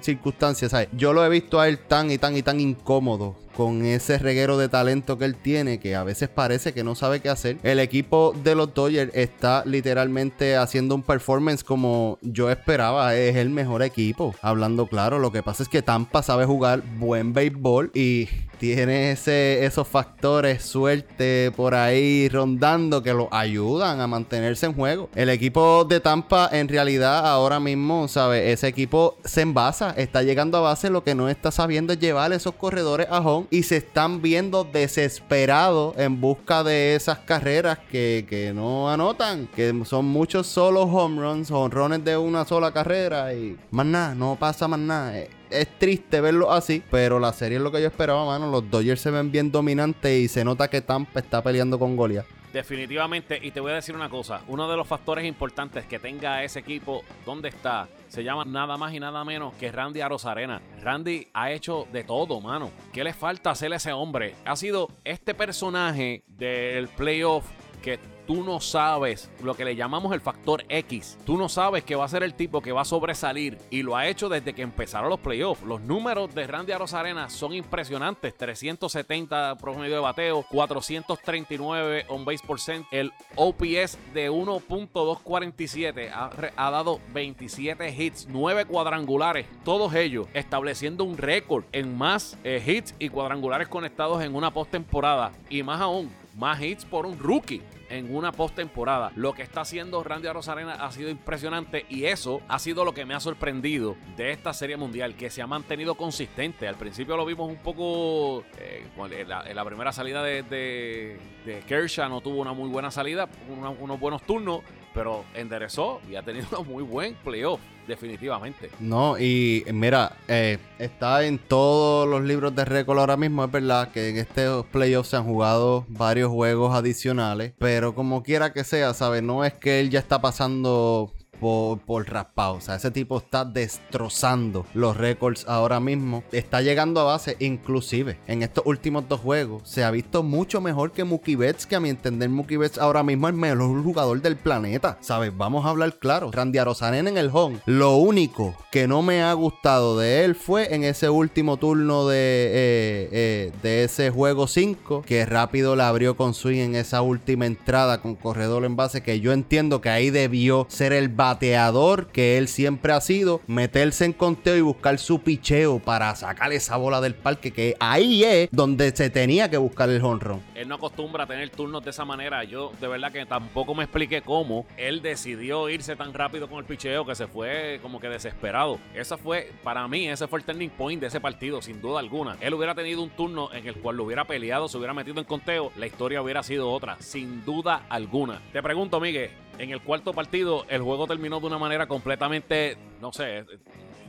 circunstancia 0.00 0.61
yo 0.92 1.12
lo 1.12 1.24
he 1.24 1.28
visto 1.28 1.60
a 1.60 1.68
él 1.68 1.78
tan 1.78 2.10
y 2.10 2.18
tan 2.18 2.36
y 2.36 2.42
tan 2.42 2.60
incómodo 2.60 3.36
con 3.56 3.84
ese 3.84 4.18
reguero 4.18 4.58
de 4.58 4.68
talento 4.68 5.18
que 5.18 5.24
él 5.24 5.36
tiene, 5.36 5.78
que 5.78 5.94
a 5.94 6.04
veces 6.04 6.28
parece 6.28 6.72
que 6.72 6.84
no 6.84 6.94
sabe 6.94 7.20
qué 7.20 7.28
hacer. 7.28 7.58
El 7.62 7.78
equipo 7.78 8.34
de 8.42 8.54
los 8.54 8.74
Dodgers 8.74 9.12
está 9.14 9.62
literalmente 9.66 10.56
haciendo 10.56 10.94
un 10.94 11.02
performance 11.02 11.64
como 11.64 12.18
yo 12.22 12.50
esperaba. 12.50 13.14
Es 13.16 13.36
el 13.36 13.50
mejor 13.50 13.82
equipo. 13.82 14.34
Hablando 14.42 14.86
claro, 14.86 15.18
lo 15.18 15.32
que 15.32 15.42
pasa 15.42 15.62
es 15.62 15.68
que 15.68 15.82
Tampa 15.82 16.22
sabe 16.22 16.44
jugar 16.44 16.82
buen 16.98 17.32
béisbol 17.32 17.90
y 17.94 18.28
tiene 18.62 19.10
ese, 19.10 19.64
esos 19.64 19.88
factores, 19.88 20.62
suerte 20.62 21.50
por 21.56 21.74
ahí 21.74 22.28
rondando 22.28 23.02
que 23.02 23.12
lo 23.12 23.28
ayudan 23.32 24.00
a 24.00 24.06
mantenerse 24.06 24.66
en 24.66 24.74
juego. 24.74 25.08
El 25.16 25.30
equipo 25.30 25.84
de 25.84 25.98
Tampa 25.98 26.48
en 26.52 26.68
realidad 26.68 27.26
ahora 27.26 27.58
mismo, 27.58 28.06
¿sabe? 28.06 28.52
Ese 28.52 28.68
equipo 28.68 29.16
se 29.24 29.40
envasa, 29.40 29.90
está 29.96 30.22
llegando 30.22 30.58
a 30.58 30.60
base, 30.60 30.90
lo 30.90 31.02
que 31.02 31.16
no 31.16 31.28
está 31.28 31.50
sabiendo 31.50 31.92
es 31.92 31.98
llevar 31.98 32.32
esos 32.32 32.54
corredores 32.54 33.08
a 33.10 33.18
home 33.18 33.41
y 33.50 33.62
se 33.64 33.78
están 33.78 34.22
viendo 34.22 34.64
desesperados 34.64 35.96
en 35.98 36.20
busca 36.20 36.62
de 36.62 36.94
esas 36.94 37.18
carreras 37.18 37.78
que, 37.90 38.26
que 38.28 38.52
no 38.52 38.90
anotan, 38.90 39.46
que 39.48 39.72
son 39.84 40.06
muchos 40.06 40.46
solos 40.46 40.88
home 40.90 41.20
runs, 41.20 41.50
home 41.50 41.74
runs 41.74 42.04
de 42.04 42.16
una 42.16 42.44
sola 42.44 42.72
carrera 42.72 43.34
y 43.34 43.56
más 43.70 43.86
nada, 43.86 44.14
no 44.14 44.36
pasa 44.38 44.68
más 44.68 44.80
nada 44.80 45.14
es 45.52 45.68
triste 45.78 46.20
verlo 46.20 46.50
así, 46.50 46.82
pero 46.90 47.20
la 47.20 47.32
serie 47.32 47.58
es 47.58 47.62
lo 47.62 47.70
que 47.70 47.80
yo 47.80 47.86
esperaba, 47.86 48.24
mano. 48.24 48.50
Los 48.50 48.70
Dodgers 48.70 49.00
se 49.00 49.10
ven 49.10 49.30
bien 49.30 49.52
dominantes 49.52 50.18
y 50.18 50.28
se 50.28 50.44
nota 50.44 50.68
que 50.68 50.80
Tampa 50.80 51.20
está 51.20 51.42
peleando 51.42 51.78
con 51.78 51.96
Goliath. 51.96 52.26
Definitivamente, 52.52 53.38
y 53.42 53.50
te 53.50 53.60
voy 53.60 53.72
a 53.72 53.76
decir 53.76 53.94
una 53.94 54.10
cosa, 54.10 54.42
uno 54.48 54.68
de 54.68 54.76
los 54.76 54.86
factores 54.86 55.24
importantes 55.24 55.86
que 55.86 55.98
tenga 55.98 56.44
ese 56.44 56.58
equipo 56.58 57.02
donde 57.24 57.48
está 57.48 57.88
se 58.08 58.22
llama 58.22 58.44
nada 58.44 58.76
más 58.76 58.92
y 58.92 59.00
nada 59.00 59.24
menos 59.24 59.54
que 59.54 59.72
Randy 59.72 60.02
Arozarena. 60.02 60.60
Randy 60.82 61.28
ha 61.32 61.50
hecho 61.50 61.86
de 61.90 62.04
todo, 62.04 62.42
mano. 62.42 62.70
¿Qué 62.92 63.04
le 63.04 63.14
falta 63.14 63.50
hacerle 63.50 63.76
a 63.76 63.78
ese 63.78 63.92
hombre? 63.92 64.34
Ha 64.44 64.54
sido 64.56 64.88
este 65.04 65.34
personaje 65.34 66.24
del 66.28 66.88
playoff 66.88 67.46
que 67.80 67.98
tú 68.32 68.42
no 68.42 68.60
sabes 68.60 69.30
lo 69.42 69.54
que 69.54 69.62
le 69.66 69.76
llamamos 69.76 70.10
el 70.14 70.22
factor 70.22 70.64
X. 70.70 71.18
Tú 71.26 71.36
no 71.36 71.50
sabes 71.50 71.84
que 71.84 71.96
va 71.96 72.06
a 72.06 72.08
ser 72.08 72.22
el 72.22 72.32
tipo 72.32 72.62
que 72.62 72.72
va 72.72 72.80
a 72.80 72.86
sobresalir 72.86 73.58
y 73.68 73.82
lo 73.82 73.94
ha 73.94 74.06
hecho 74.06 74.30
desde 74.30 74.54
que 74.54 74.62
empezaron 74.62 75.10
los 75.10 75.20
playoffs. 75.20 75.62
Los 75.64 75.82
números 75.82 76.34
de 76.34 76.46
Randy 76.46 76.72
Arozarena 76.72 77.28
son 77.28 77.52
impresionantes. 77.52 78.34
370 78.34 79.56
promedio 79.56 79.96
de 79.96 80.00
bateo, 80.00 80.46
439 80.50 82.06
on 82.08 82.24
base 82.24 82.42
percent. 82.46 82.86
El 82.90 83.12
OPS 83.36 83.98
de 84.14 84.30
1.247 84.30 86.10
ha, 86.10 86.30
ha, 86.56 86.70
dado 86.70 87.00
27 87.12 87.94
hits, 87.94 88.28
9 88.30 88.64
cuadrangulares, 88.64 89.46
todos 89.62 89.94
ellos 89.94 90.26
estableciendo 90.32 91.04
un 91.04 91.18
récord 91.18 91.64
en 91.72 91.98
más 91.98 92.38
eh, 92.44 92.64
hits 92.66 92.94
y 92.98 93.10
cuadrangulares 93.10 93.68
conectados 93.68 94.22
en 94.22 94.34
una 94.34 94.54
postemporada 94.54 95.32
y 95.50 95.62
más 95.62 95.82
aún, 95.82 96.10
más 96.34 96.62
hits 96.62 96.86
por 96.86 97.04
un 97.04 97.18
rookie 97.18 97.60
en 97.92 98.14
una 98.14 98.32
postemporada. 98.32 99.12
Lo 99.14 99.34
que 99.34 99.42
está 99.42 99.60
haciendo 99.60 100.02
Randy 100.02 100.28
Rosarena 100.28 100.72
ha 100.74 100.90
sido 100.90 101.10
impresionante 101.10 101.84
y 101.88 102.06
eso 102.06 102.40
ha 102.48 102.58
sido 102.58 102.84
lo 102.84 102.94
que 102.94 103.04
me 103.04 103.14
ha 103.14 103.20
sorprendido 103.20 103.96
de 104.16 104.32
esta 104.32 104.52
serie 104.54 104.76
mundial, 104.76 105.14
que 105.14 105.30
se 105.30 105.42
ha 105.42 105.46
mantenido 105.46 105.94
consistente. 105.94 106.66
Al 106.66 106.76
principio 106.76 107.16
lo 107.16 107.26
vimos 107.26 107.48
un 107.48 107.58
poco 107.58 108.44
eh, 108.58 108.86
en, 108.96 109.28
la, 109.28 109.64
primera 109.64 109.92
salida 109.92 110.22
de, 110.22 110.42
de, 110.42 111.18
de, 111.44 111.60
Kershaw, 111.60 112.08
no 112.08 112.20
tuvo 112.20 112.40
una 112.40 112.54
muy 112.54 112.68
buena 112.68 112.90
salida, 112.90 113.28
unos 113.48 114.00
buenos 114.00 114.22
turnos, 114.22 114.62
pero 114.94 115.24
enderezó 115.34 116.00
y 116.10 116.16
ha 116.16 116.22
tenido 116.22 116.60
un 116.60 116.68
muy 116.68 116.82
buen 116.82 117.14
playoff 117.24 117.60
definitivamente. 117.86 118.70
No, 118.80 119.18
y 119.18 119.64
mira, 119.72 120.16
eh, 120.28 120.58
está 120.78 121.24
en 121.24 121.38
todos 121.38 122.08
los 122.08 122.22
libros 122.22 122.54
de 122.54 122.64
récord 122.64 122.98
ahora 122.98 123.16
mismo. 123.16 123.44
Es 123.44 123.50
verdad 123.50 123.90
que 123.90 124.10
en 124.10 124.18
estos 124.18 124.66
playoffs 124.66 125.10
se 125.10 125.16
han 125.16 125.24
jugado 125.24 125.84
varios 125.88 126.30
juegos 126.30 126.74
adicionales, 126.74 127.52
pero 127.58 127.94
como 127.94 128.22
quiera 128.22 128.52
que 128.52 128.64
sea, 128.64 128.94
¿sabes? 128.94 129.22
No 129.22 129.44
es 129.44 129.54
que 129.54 129.80
él 129.80 129.90
ya 129.90 129.98
está 129.98 130.20
pasando 130.20 131.12
por, 131.42 131.80
por 131.80 132.08
raspado. 132.08 132.54
O 132.54 132.60
sea, 132.60 132.76
ese 132.76 132.92
tipo 132.92 133.18
está 133.18 133.44
destrozando 133.44 134.64
los 134.74 134.96
récords 134.96 135.44
ahora 135.48 135.80
mismo. 135.80 136.22
Está 136.30 136.62
llegando 136.62 137.00
a 137.00 137.04
base, 137.04 137.36
inclusive 137.40 138.18
en 138.28 138.42
estos 138.42 138.64
últimos 138.64 139.08
dos 139.08 139.20
juegos. 139.20 139.62
Se 139.64 139.82
ha 139.82 139.90
visto 139.90 140.22
mucho 140.22 140.60
mejor 140.60 140.92
que 140.92 141.02
Mookie 141.02 141.34
Betts, 141.34 141.66
que 141.66 141.74
a 141.74 141.80
mi 141.80 141.90
entender 141.90 142.28
Mookie 142.28 142.56
Betts 142.56 142.78
ahora 142.78 143.02
mismo 143.02 143.26
es 143.28 143.34
el 143.34 143.40
mejor 143.40 143.82
jugador 143.82 144.22
del 144.22 144.36
planeta. 144.36 144.98
¿Sabes? 145.00 145.36
Vamos 145.36 145.66
a 145.66 145.70
hablar 145.70 145.98
claro. 145.98 146.30
Randy 146.30 146.58
Arozarena 146.58 147.10
en 147.10 147.18
el 147.18 147.30
home. 147.32 147.58
Lo 147.66 147.96
único 147.96 148.54
que 148.70 148.86
no 148.86 149.02
me 149.02 149.22
ha 149.22 149.32
gustado 149.32 149.98
de 149.98 150.24
él 150.24 150.36
fue 150.36 150.72
en 150.74 150.84
ese 150.84 151.10
último 151.10 151.56
turno 151.56 152.06
de, 152.06 152.16
eh, 152.16 153.08
eh, 153.12 153.52
de 153.64 153.82
ese 153.82 154.10
juego 154.10 154.46
5, 154.46 155.02
que 155.02 155.26
rápido 155.26 155.74
le 155.74 155.82
abrió 155.82 156.16
con 156.16 156.34
swing 156.34 156.60
en 156.60 156.74
esa 156.76 157.02
última 157.02 157.46
entrada 157.46 158.00
con 158.00 158.14
corredor 158.14 158.64
en 158.64 158.76
base, 158.76 159.02
que 159.02 159.18
yo 159.18 159.32
entiendo 159.32 159.80
que 159.80 159.88
ahí 159.88 160.10
debió 160.10 160.66
ser 160.68 160.92
el 160.92 161.08
bateador 161.32 162.08
que 162.08 162.36
él 162.36 162.46
siempre 162.46 162.92
ha 162.92 163.00
sido, 163.00 163.40
meterse 163.46 164.04
en 164.04 164.12
conteo 164.12 164.54
y 164.56 164.60
buscar 164.60 164.98
su 164.98 165.20
picheo 165.20 165.78
para 165.78 166.14
sacar 166.14 166.52
esa 166.52 166.76
bola 166.76 167.00
del 167.00 167.14
parque, 167.14 167.52
que 167.52 167.74
ahí 167.80 168.22
es 168.22 168.48
donde 168.52 168.94
se 168.94 169.08
tenía 169.08 169.48
que 169.48 169.56
buscar 169.56 169.88
el 169.88 170.04
honrón. 170.04 170.42
Él 170.54 170.68
no 170.68 170.74
acostumbra 170.74 171.24
a 171.24 171.26
tener 171.26 171.48
turnos 171.48 171.82
de 171.84 171.90
esa 171.90 172.04
manera. 172.04 172.44
Yo 172.44 172.72
de 172.80 172.86
verdad 172.86 173.10
que 173.10 173.24
tampoco 173.24 173.74
me 173.74 173.84
expliqué 173.84 174.20
cómo 174.20 174.66
él 174.76 175.00
decidió 175.00 175.70
irse 175.70 175.96
tan 175.96 176.12
rápido 176.12 176.48
con 176.48 176.58
el 176.58 176.64
picheo 176.64 177.06
que 177.06 177.14
se 177.14 177.26
fue 177.26 177.78
como 177.80 177.98
que 177.98 178.08
desesperado. 178.08 178.78
Esa 178.94 179.16
fue, 179.16 179.50
para 179.64 179.88
mí, 179.88 180.08
ese 180.08 180.28
fue 180.28 180.40
el 180.40 180.44
turning 180.44 180.70
point 180.70 181.00
de 181.00 181.06
ese 181.06 181.20
partido, 181.20 181.62
sin 181.62 181.80
duda 181.80 182.00
alguna. 182.00 182.36
Él 182.40 182.52
hubiera 182.52 182.74
tenido 182.74 183.02
un 183.02 183.10
turno 183.10 183.52
en 183.54 183.66
el 183.66 183.74
cual 183.76 183.96
lo 183.96 184.04
hubiera 184.04 184.26
peleado, 184.26 184.68
se 184.68 184.76
hubiera 184.76 184.92
metido 184.92 185.18
en 185.18 185.24
conteo, 185.24 185.72
la 185.76 185.86
historia 185.86 186.20
hubiera 186.20 186.42
sido 186.42 186.70
otra, 186.70 186.96
sin 187.00 187.42
duda 187.44 187.86
alguna. 187.88 188.42
Te 188.52 188.62
pregunto, 188.62 189.00
Miguel, 189.00 189.30
en 189.58 189.70
el 189.70 189.80
cuarto 189.82 190.12
partido 190.12 190.64
el 190.68 190.82
juego 190.82 191.06
terminó 191.06 191.40
de 191.40 191.46
una 191.46 191.58
manera 191.58 191.86
completamente, 191.86 192.76
no 193.00 193.12
sé, 193.12 193.44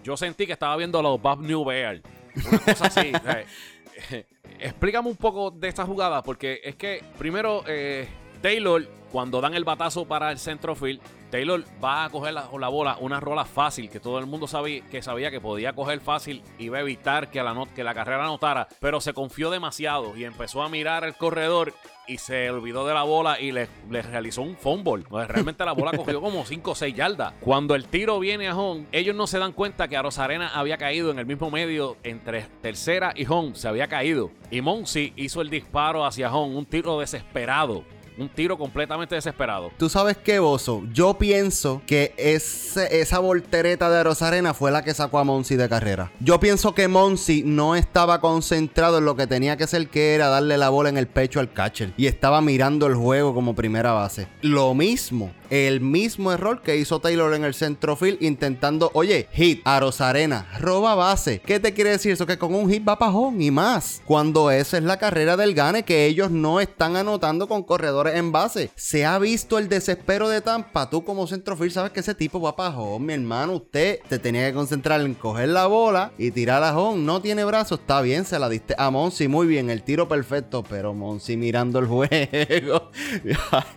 yo 0.04 0.18
sentí 0.18 0.46
que 0.46 0.54
estaba 0.54 0.76
viendo 0.78 1.00
a 1.00 1.02
los 1.02 1.22
Bob 1.22 1.42
New 1.42 1.64
Bear. 1.64 2.02
Una 2.50 2.60
cosa 2.60 2.88
así. 2.88 3.12
explícame 4.60 5.10
un 5.10 5.16
poco 5.16 5.52
de 5.52 5.68
esta 5.68 5.86
jugada, 5.86 6.24
porque 6.24 6.62
es 6.64 6.76
que 6.76 7.04
primero 7.18 7.64
eh, 7.68 8.08
Taylor, 8.44 8.86
cuando 9.10 9.40
dan 9.40 9.54
el 9.54 9.64
batazo 9.64 10.04
para 10.04 10.30
el 10.30 10.38
centrofield, 10.38 11.00
Taylor 11.32 11.64
va 11.82 12.04
a 12.04 12.10
coger 12.10 12.34
la, 12.34 12.44
bola, 12.44 12.98
una 13.00 13.22
rola 13.22 13.46
fácil, 13.46 13.90
que 13.90 14.02
todo 14.02 14.20
el 14.20 14.26
mundo 14.26 14.48
sabía 14.48 14.82
que, 14.92 15.02
sabía 15.02 15.32
que 15.32 15.40
podía 15.40 15.72
coger 15.72 16.02
fácil 16.02 16.44
y 16.60 16.66
iba 16.66 16.78
a 16.78 16.82
evitar 16.82 17.32
que 17.32 17.42
la, 17.42 17.56
que 17.74 17.86
la 17.86 17.94
carrera 17.94 18.26
anotara, 18.26 18.68
pero 18.82 19.00
se 19.00 19.14
confió 19.14 19.50
demasiado 19.50 20.18
y 20.18 20.26
empezó 20.26 20.62
a 20.62 20.68
mirar 20.68 21.06
el 21.06 21.16
corredor 21.16 21.74
y 22.06 22.18
se 22.18 22.50
olvidó 22.50 22.86
de 22.86 22.94
la 22.94 23.04
bola 23.04 23.40
y 23.40 23.54
le, 23.54 23.70
realizó 23.90 24.42
un 24.42 24.58
fumble. 24.58 25.06
Realmente 25.10 25.64
la 25.64 25.72
bola 25.72 25.92
cogió 25.98 26.20
como 26.20 26.44
5 26.44 26.72
o 26.72 26.76
6 26.76 26.94
yardas. 26.94 27.34
Cuando 27.40 27.76
el 27.76 27.86
tiro 27.86 28.20
viene 28.20 28.50
a 28.50 28.58
home, 28.58 28.88
ellos 28.92 29.16
no 29.16 29.26
se 29.26 29.40
dan 29.40 29.54
cuenta 29.54 29.88
que 29.88 29.96
a 29.96 30.02
Rosarena 30.02 30.50
había 30.50 30.78
caído 30.78 31.12
en 31.12 31.20
el 31.20 31.26
mismo 31.26 31.50
medio 31.50 31.96
entre 32.04 32.42
tercera 32.62 33.14
y 33.16 33.26
home, 33.26 33.56
se 33.56 33.70
había 33.70 33.88
caído. 33.88 34.32
Y 34.52 34.60
Monsi 34.60 35.14
hizo 35.16 35.42
el 35.42 35.50
disparo 35.50 36.06
hacia 36.06 36.36
home, 36.36 36.58
un 36.58 36.66
tiro 36.66 37.00
desesperado 37.00 37.86
un 38.18 38.30
tiro 38.30 38.58
completamente 38.58 39.16
desesperado. 39.16 39.72
¿Tú 39.78 39.90
sabes 39.90 40.18
qué, 40.18 40.40
Bozo? 40.40 40.84
Yo 40.92 41.16
pienso 41.16 41.82
que 41.86 42.14
esa 42.18 43.20
voltereta 43.20 43.90
de 43.90 44.04
Rosarena 44.04 44.54
fue 44.54 44.72
la 44.72 44.84
que 44.84 44.94
sacó 44.94 45.20
a 45.20 45.24
Monsi 45.24 45.56
de 45.56 45.70
carrera. 45.70 46.12
Yo 46.20 46.40
pienso 46.40 46.74
que 46.76 46.88
Monsi 46.88 47.44
no 47.46 47.76
estaba 47.76 48.22
concentrado 48.22 48.98
en 48.98 49.06
lo 49.06 49.16
que 49.16 49.28
tenía 49.28 49.58
que 49.58 49.68
ser, 49.68 49.88
que 49.90 50.16
era 50.16 50.28
darle 50.28 50.58
la 50.58 50.70
bola 50.70 50.90
en 50.90 50.98
el 50.98 51.08
pecho 51.08 51.40
al 51.40 51.52
catcher. 51.52 51.94
Y 51.98 52.08
estaba 52.08 52.42
mirando 52.42 52.88
el 52.88 52.96
juego 52.96 53.34
como 53.34 53.56
primera 53.56 53.94
base. 53.94 54.28
Lo 54.42 54.74
mismo 54.74 55.32
el 55.54 55.82
mismo 55.82 56.32
error 56.32 56.64
que 56.64 56.78
hizo 56.78 57.00
Taylor 57.00 57.32
en 57.36 57.44
el 57.44 57.54
centrofield 57.54 58.24
intentando, 58.24 58.90
oye, 58.96 59.28
hit 59.34 59.62
a 59.66 59.80
Rosarena, 59.80 60.48
roba 60.60 60.96
base. 60.96 61.42
¿Qué 61.46 61.60
te 61.60 61.76
quiere 61.76 61.92
decir 61.92 62.14
eso? 62.14 62.26
Que 62.26 62.40
con 62.40 62.56
un 62.56 62.72
hit 62.72 62.88
va 62.88 62.98
pajón 62.98 63.40
y 63.40 63.52
más. 63.52 64.02
Cuando 64.06 64.50
esa 64.50 64.80
es 64.80 64.84
la 64.84 64.98
carrera 64.98 65.38
del 65.38 65.54
gane, 65.54 65.84
que 65.84 66.08
ellos 66.08 66.32
no 66.32 66.60
están 66.60 66.96
anotando 66.96 67.48
con 67.48 67.62
corredores 67.62 68.16
en 68.16 68.32
base. 68.32 68.72
Se 68.76 69.06
ha 69.06 69.20
visto 69.20 69.60
el 69.60 69.70
desespero 69.70 70.28
de 70.28 70.42
Tampa. 70.42 70.90
Tú 70.90 71.04
como 71.04 71.28
centrofield 71.28 71.72
sabes 71.72 71.92
que 71.92 72.00
ese 72.00 72.16
tipo 72.16 72.42
va 72.42 72.56
pajón, 72.56 73.06
mi 73.06 73.14
hermano. 73.14 73.54
Usted 73.54 74.00
te 74.10 74.18
tenía 74.18 74.48
que 74.48 74.56
concentrar 74.56 75.02
en 75.02 75.14
coger 75.14 75.50
la 75.50 75.68
bola 75.68 76.14
y 76.18 76.32
tirar 76.32 76.64
a 76.64 76.76
home. 76.76 77.04
No 77.04 77.22
tiene 77.22 77.46
brazos, 77.46 77.80
está 77.80 78.02
bien, 78.02 78.26
se 78.26 78.40
la 78.40 78.50
diste 78.50 78.74
a 78.76 78.90
Monsi, 78.90 79.28
muy 79.28 79.46
bien, 79.46 79.70
el 79.70 79.84
tiro 79.84 80.08
perfecto, 80.08 80.64
pero 80.68 80.96
Monsi 80.96 81.38
mirando 81.38 81.78
el 81.78 81.86
juego. 81.94 82.90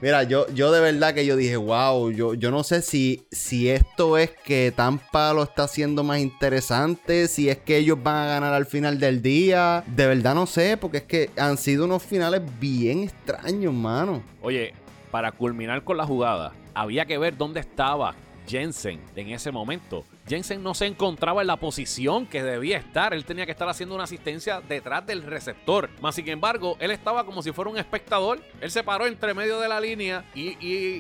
Mira, 0.01 0.23
yo, 0.23 0.47
yo 0.55 0.73
de 0.73 0.81
verdad 0.81 1.13
que 1.13 1.27
yo 1.27 1.37
dije, 1.37 1.66
wow, 1.67 2.11
yo, 2.11 2.35
yo 2.35 2.51
no 2.51 2.63
sé 2.63 2.81
si, 2.81 3.27
si 3.31 3.69
esto 3.69 4.17
es 4.17 4.31
que 4.31 4.73
Tampa 4.75 5.33
lo 5.33 5.43
está 5.43 5.65
haciendo 5.65 6.05
más 6.05 6.21
interesante, 6.21 7.27
si 7.27 7.49
es 7.49 7.59
que 7.59 7.77
ellos 7.79 8.03
van 8.03 8.17
a 8.17 8.27
ganar 8.27 8.55
al 8.55 8.67
final 8.67 9.01
del 9.01 9.21
día. 9.21 9.83
De 9.87 10.07
verdad 10.07 10.35
no 10.35 10.47
sé, 10.47 10.77
porque 10.77 10.99
es 10.99 11.03
que 11.05 11.31
han 11.37 11.59
sido 11.59 11.85
unos 11.85 12.03
finales 12.03 12.41
bien 12.61 13.03
extraños, 13.03 13.75
mano. 13.75 14.23
Oye, 14.41 14.73
para 15.11 15.33
culminar 15.33 15.83
con 15.83 15.97
la 15.97 16.07
jugada, 16.07 16.53
había 16.75 17.05
que 17.05 17.19
ver 17.19 17.37
dónde 17.37 17.61
estaba 17.61 18.15
Jensen 18.47 19.01
en 19.17 19.31
ese 19.31 19.51
momento. 19.51 20.05
Jensen 20.29 20.63
no 20.63 20.75
se 20.75 20.87
encontraba 20.87 21.41
en 21.41 21.47
la 21.47 21.57
posición 21.57 22.27
que 22.27 22.43
debía 22.43 22.79
estar. 22.79 23.15
Él 23.15 23.25
tenía 23.25 23.47
que 23.47 23.53
estar 23.53 23.69
haciendo 23.69 23.95
una 23.95 24.05
asistencia 24.05 24.61
detrás 24.61 25.07
del 25.07 25.23
receptor. 25.23 25.89
Más 26.01 26.17
sin 26.17 26.29
embargo, 26.29 26.77
él 26.81 26.91
estaba 26.91 27.25
como 27.25 27.43
si 27.43 27.53
fuera 27.53 27.71
un 27.71 27.79
espectador. 27.79 28.41
Él 28.61 28.71
se 28.71 28.83
paró 28.83 29.07
entre 29.07 29.35
medio 29.35 29.61
de 29.61 29.69
la 29.69 29.81
línea 29.81 30.25
y, 30.35 30.57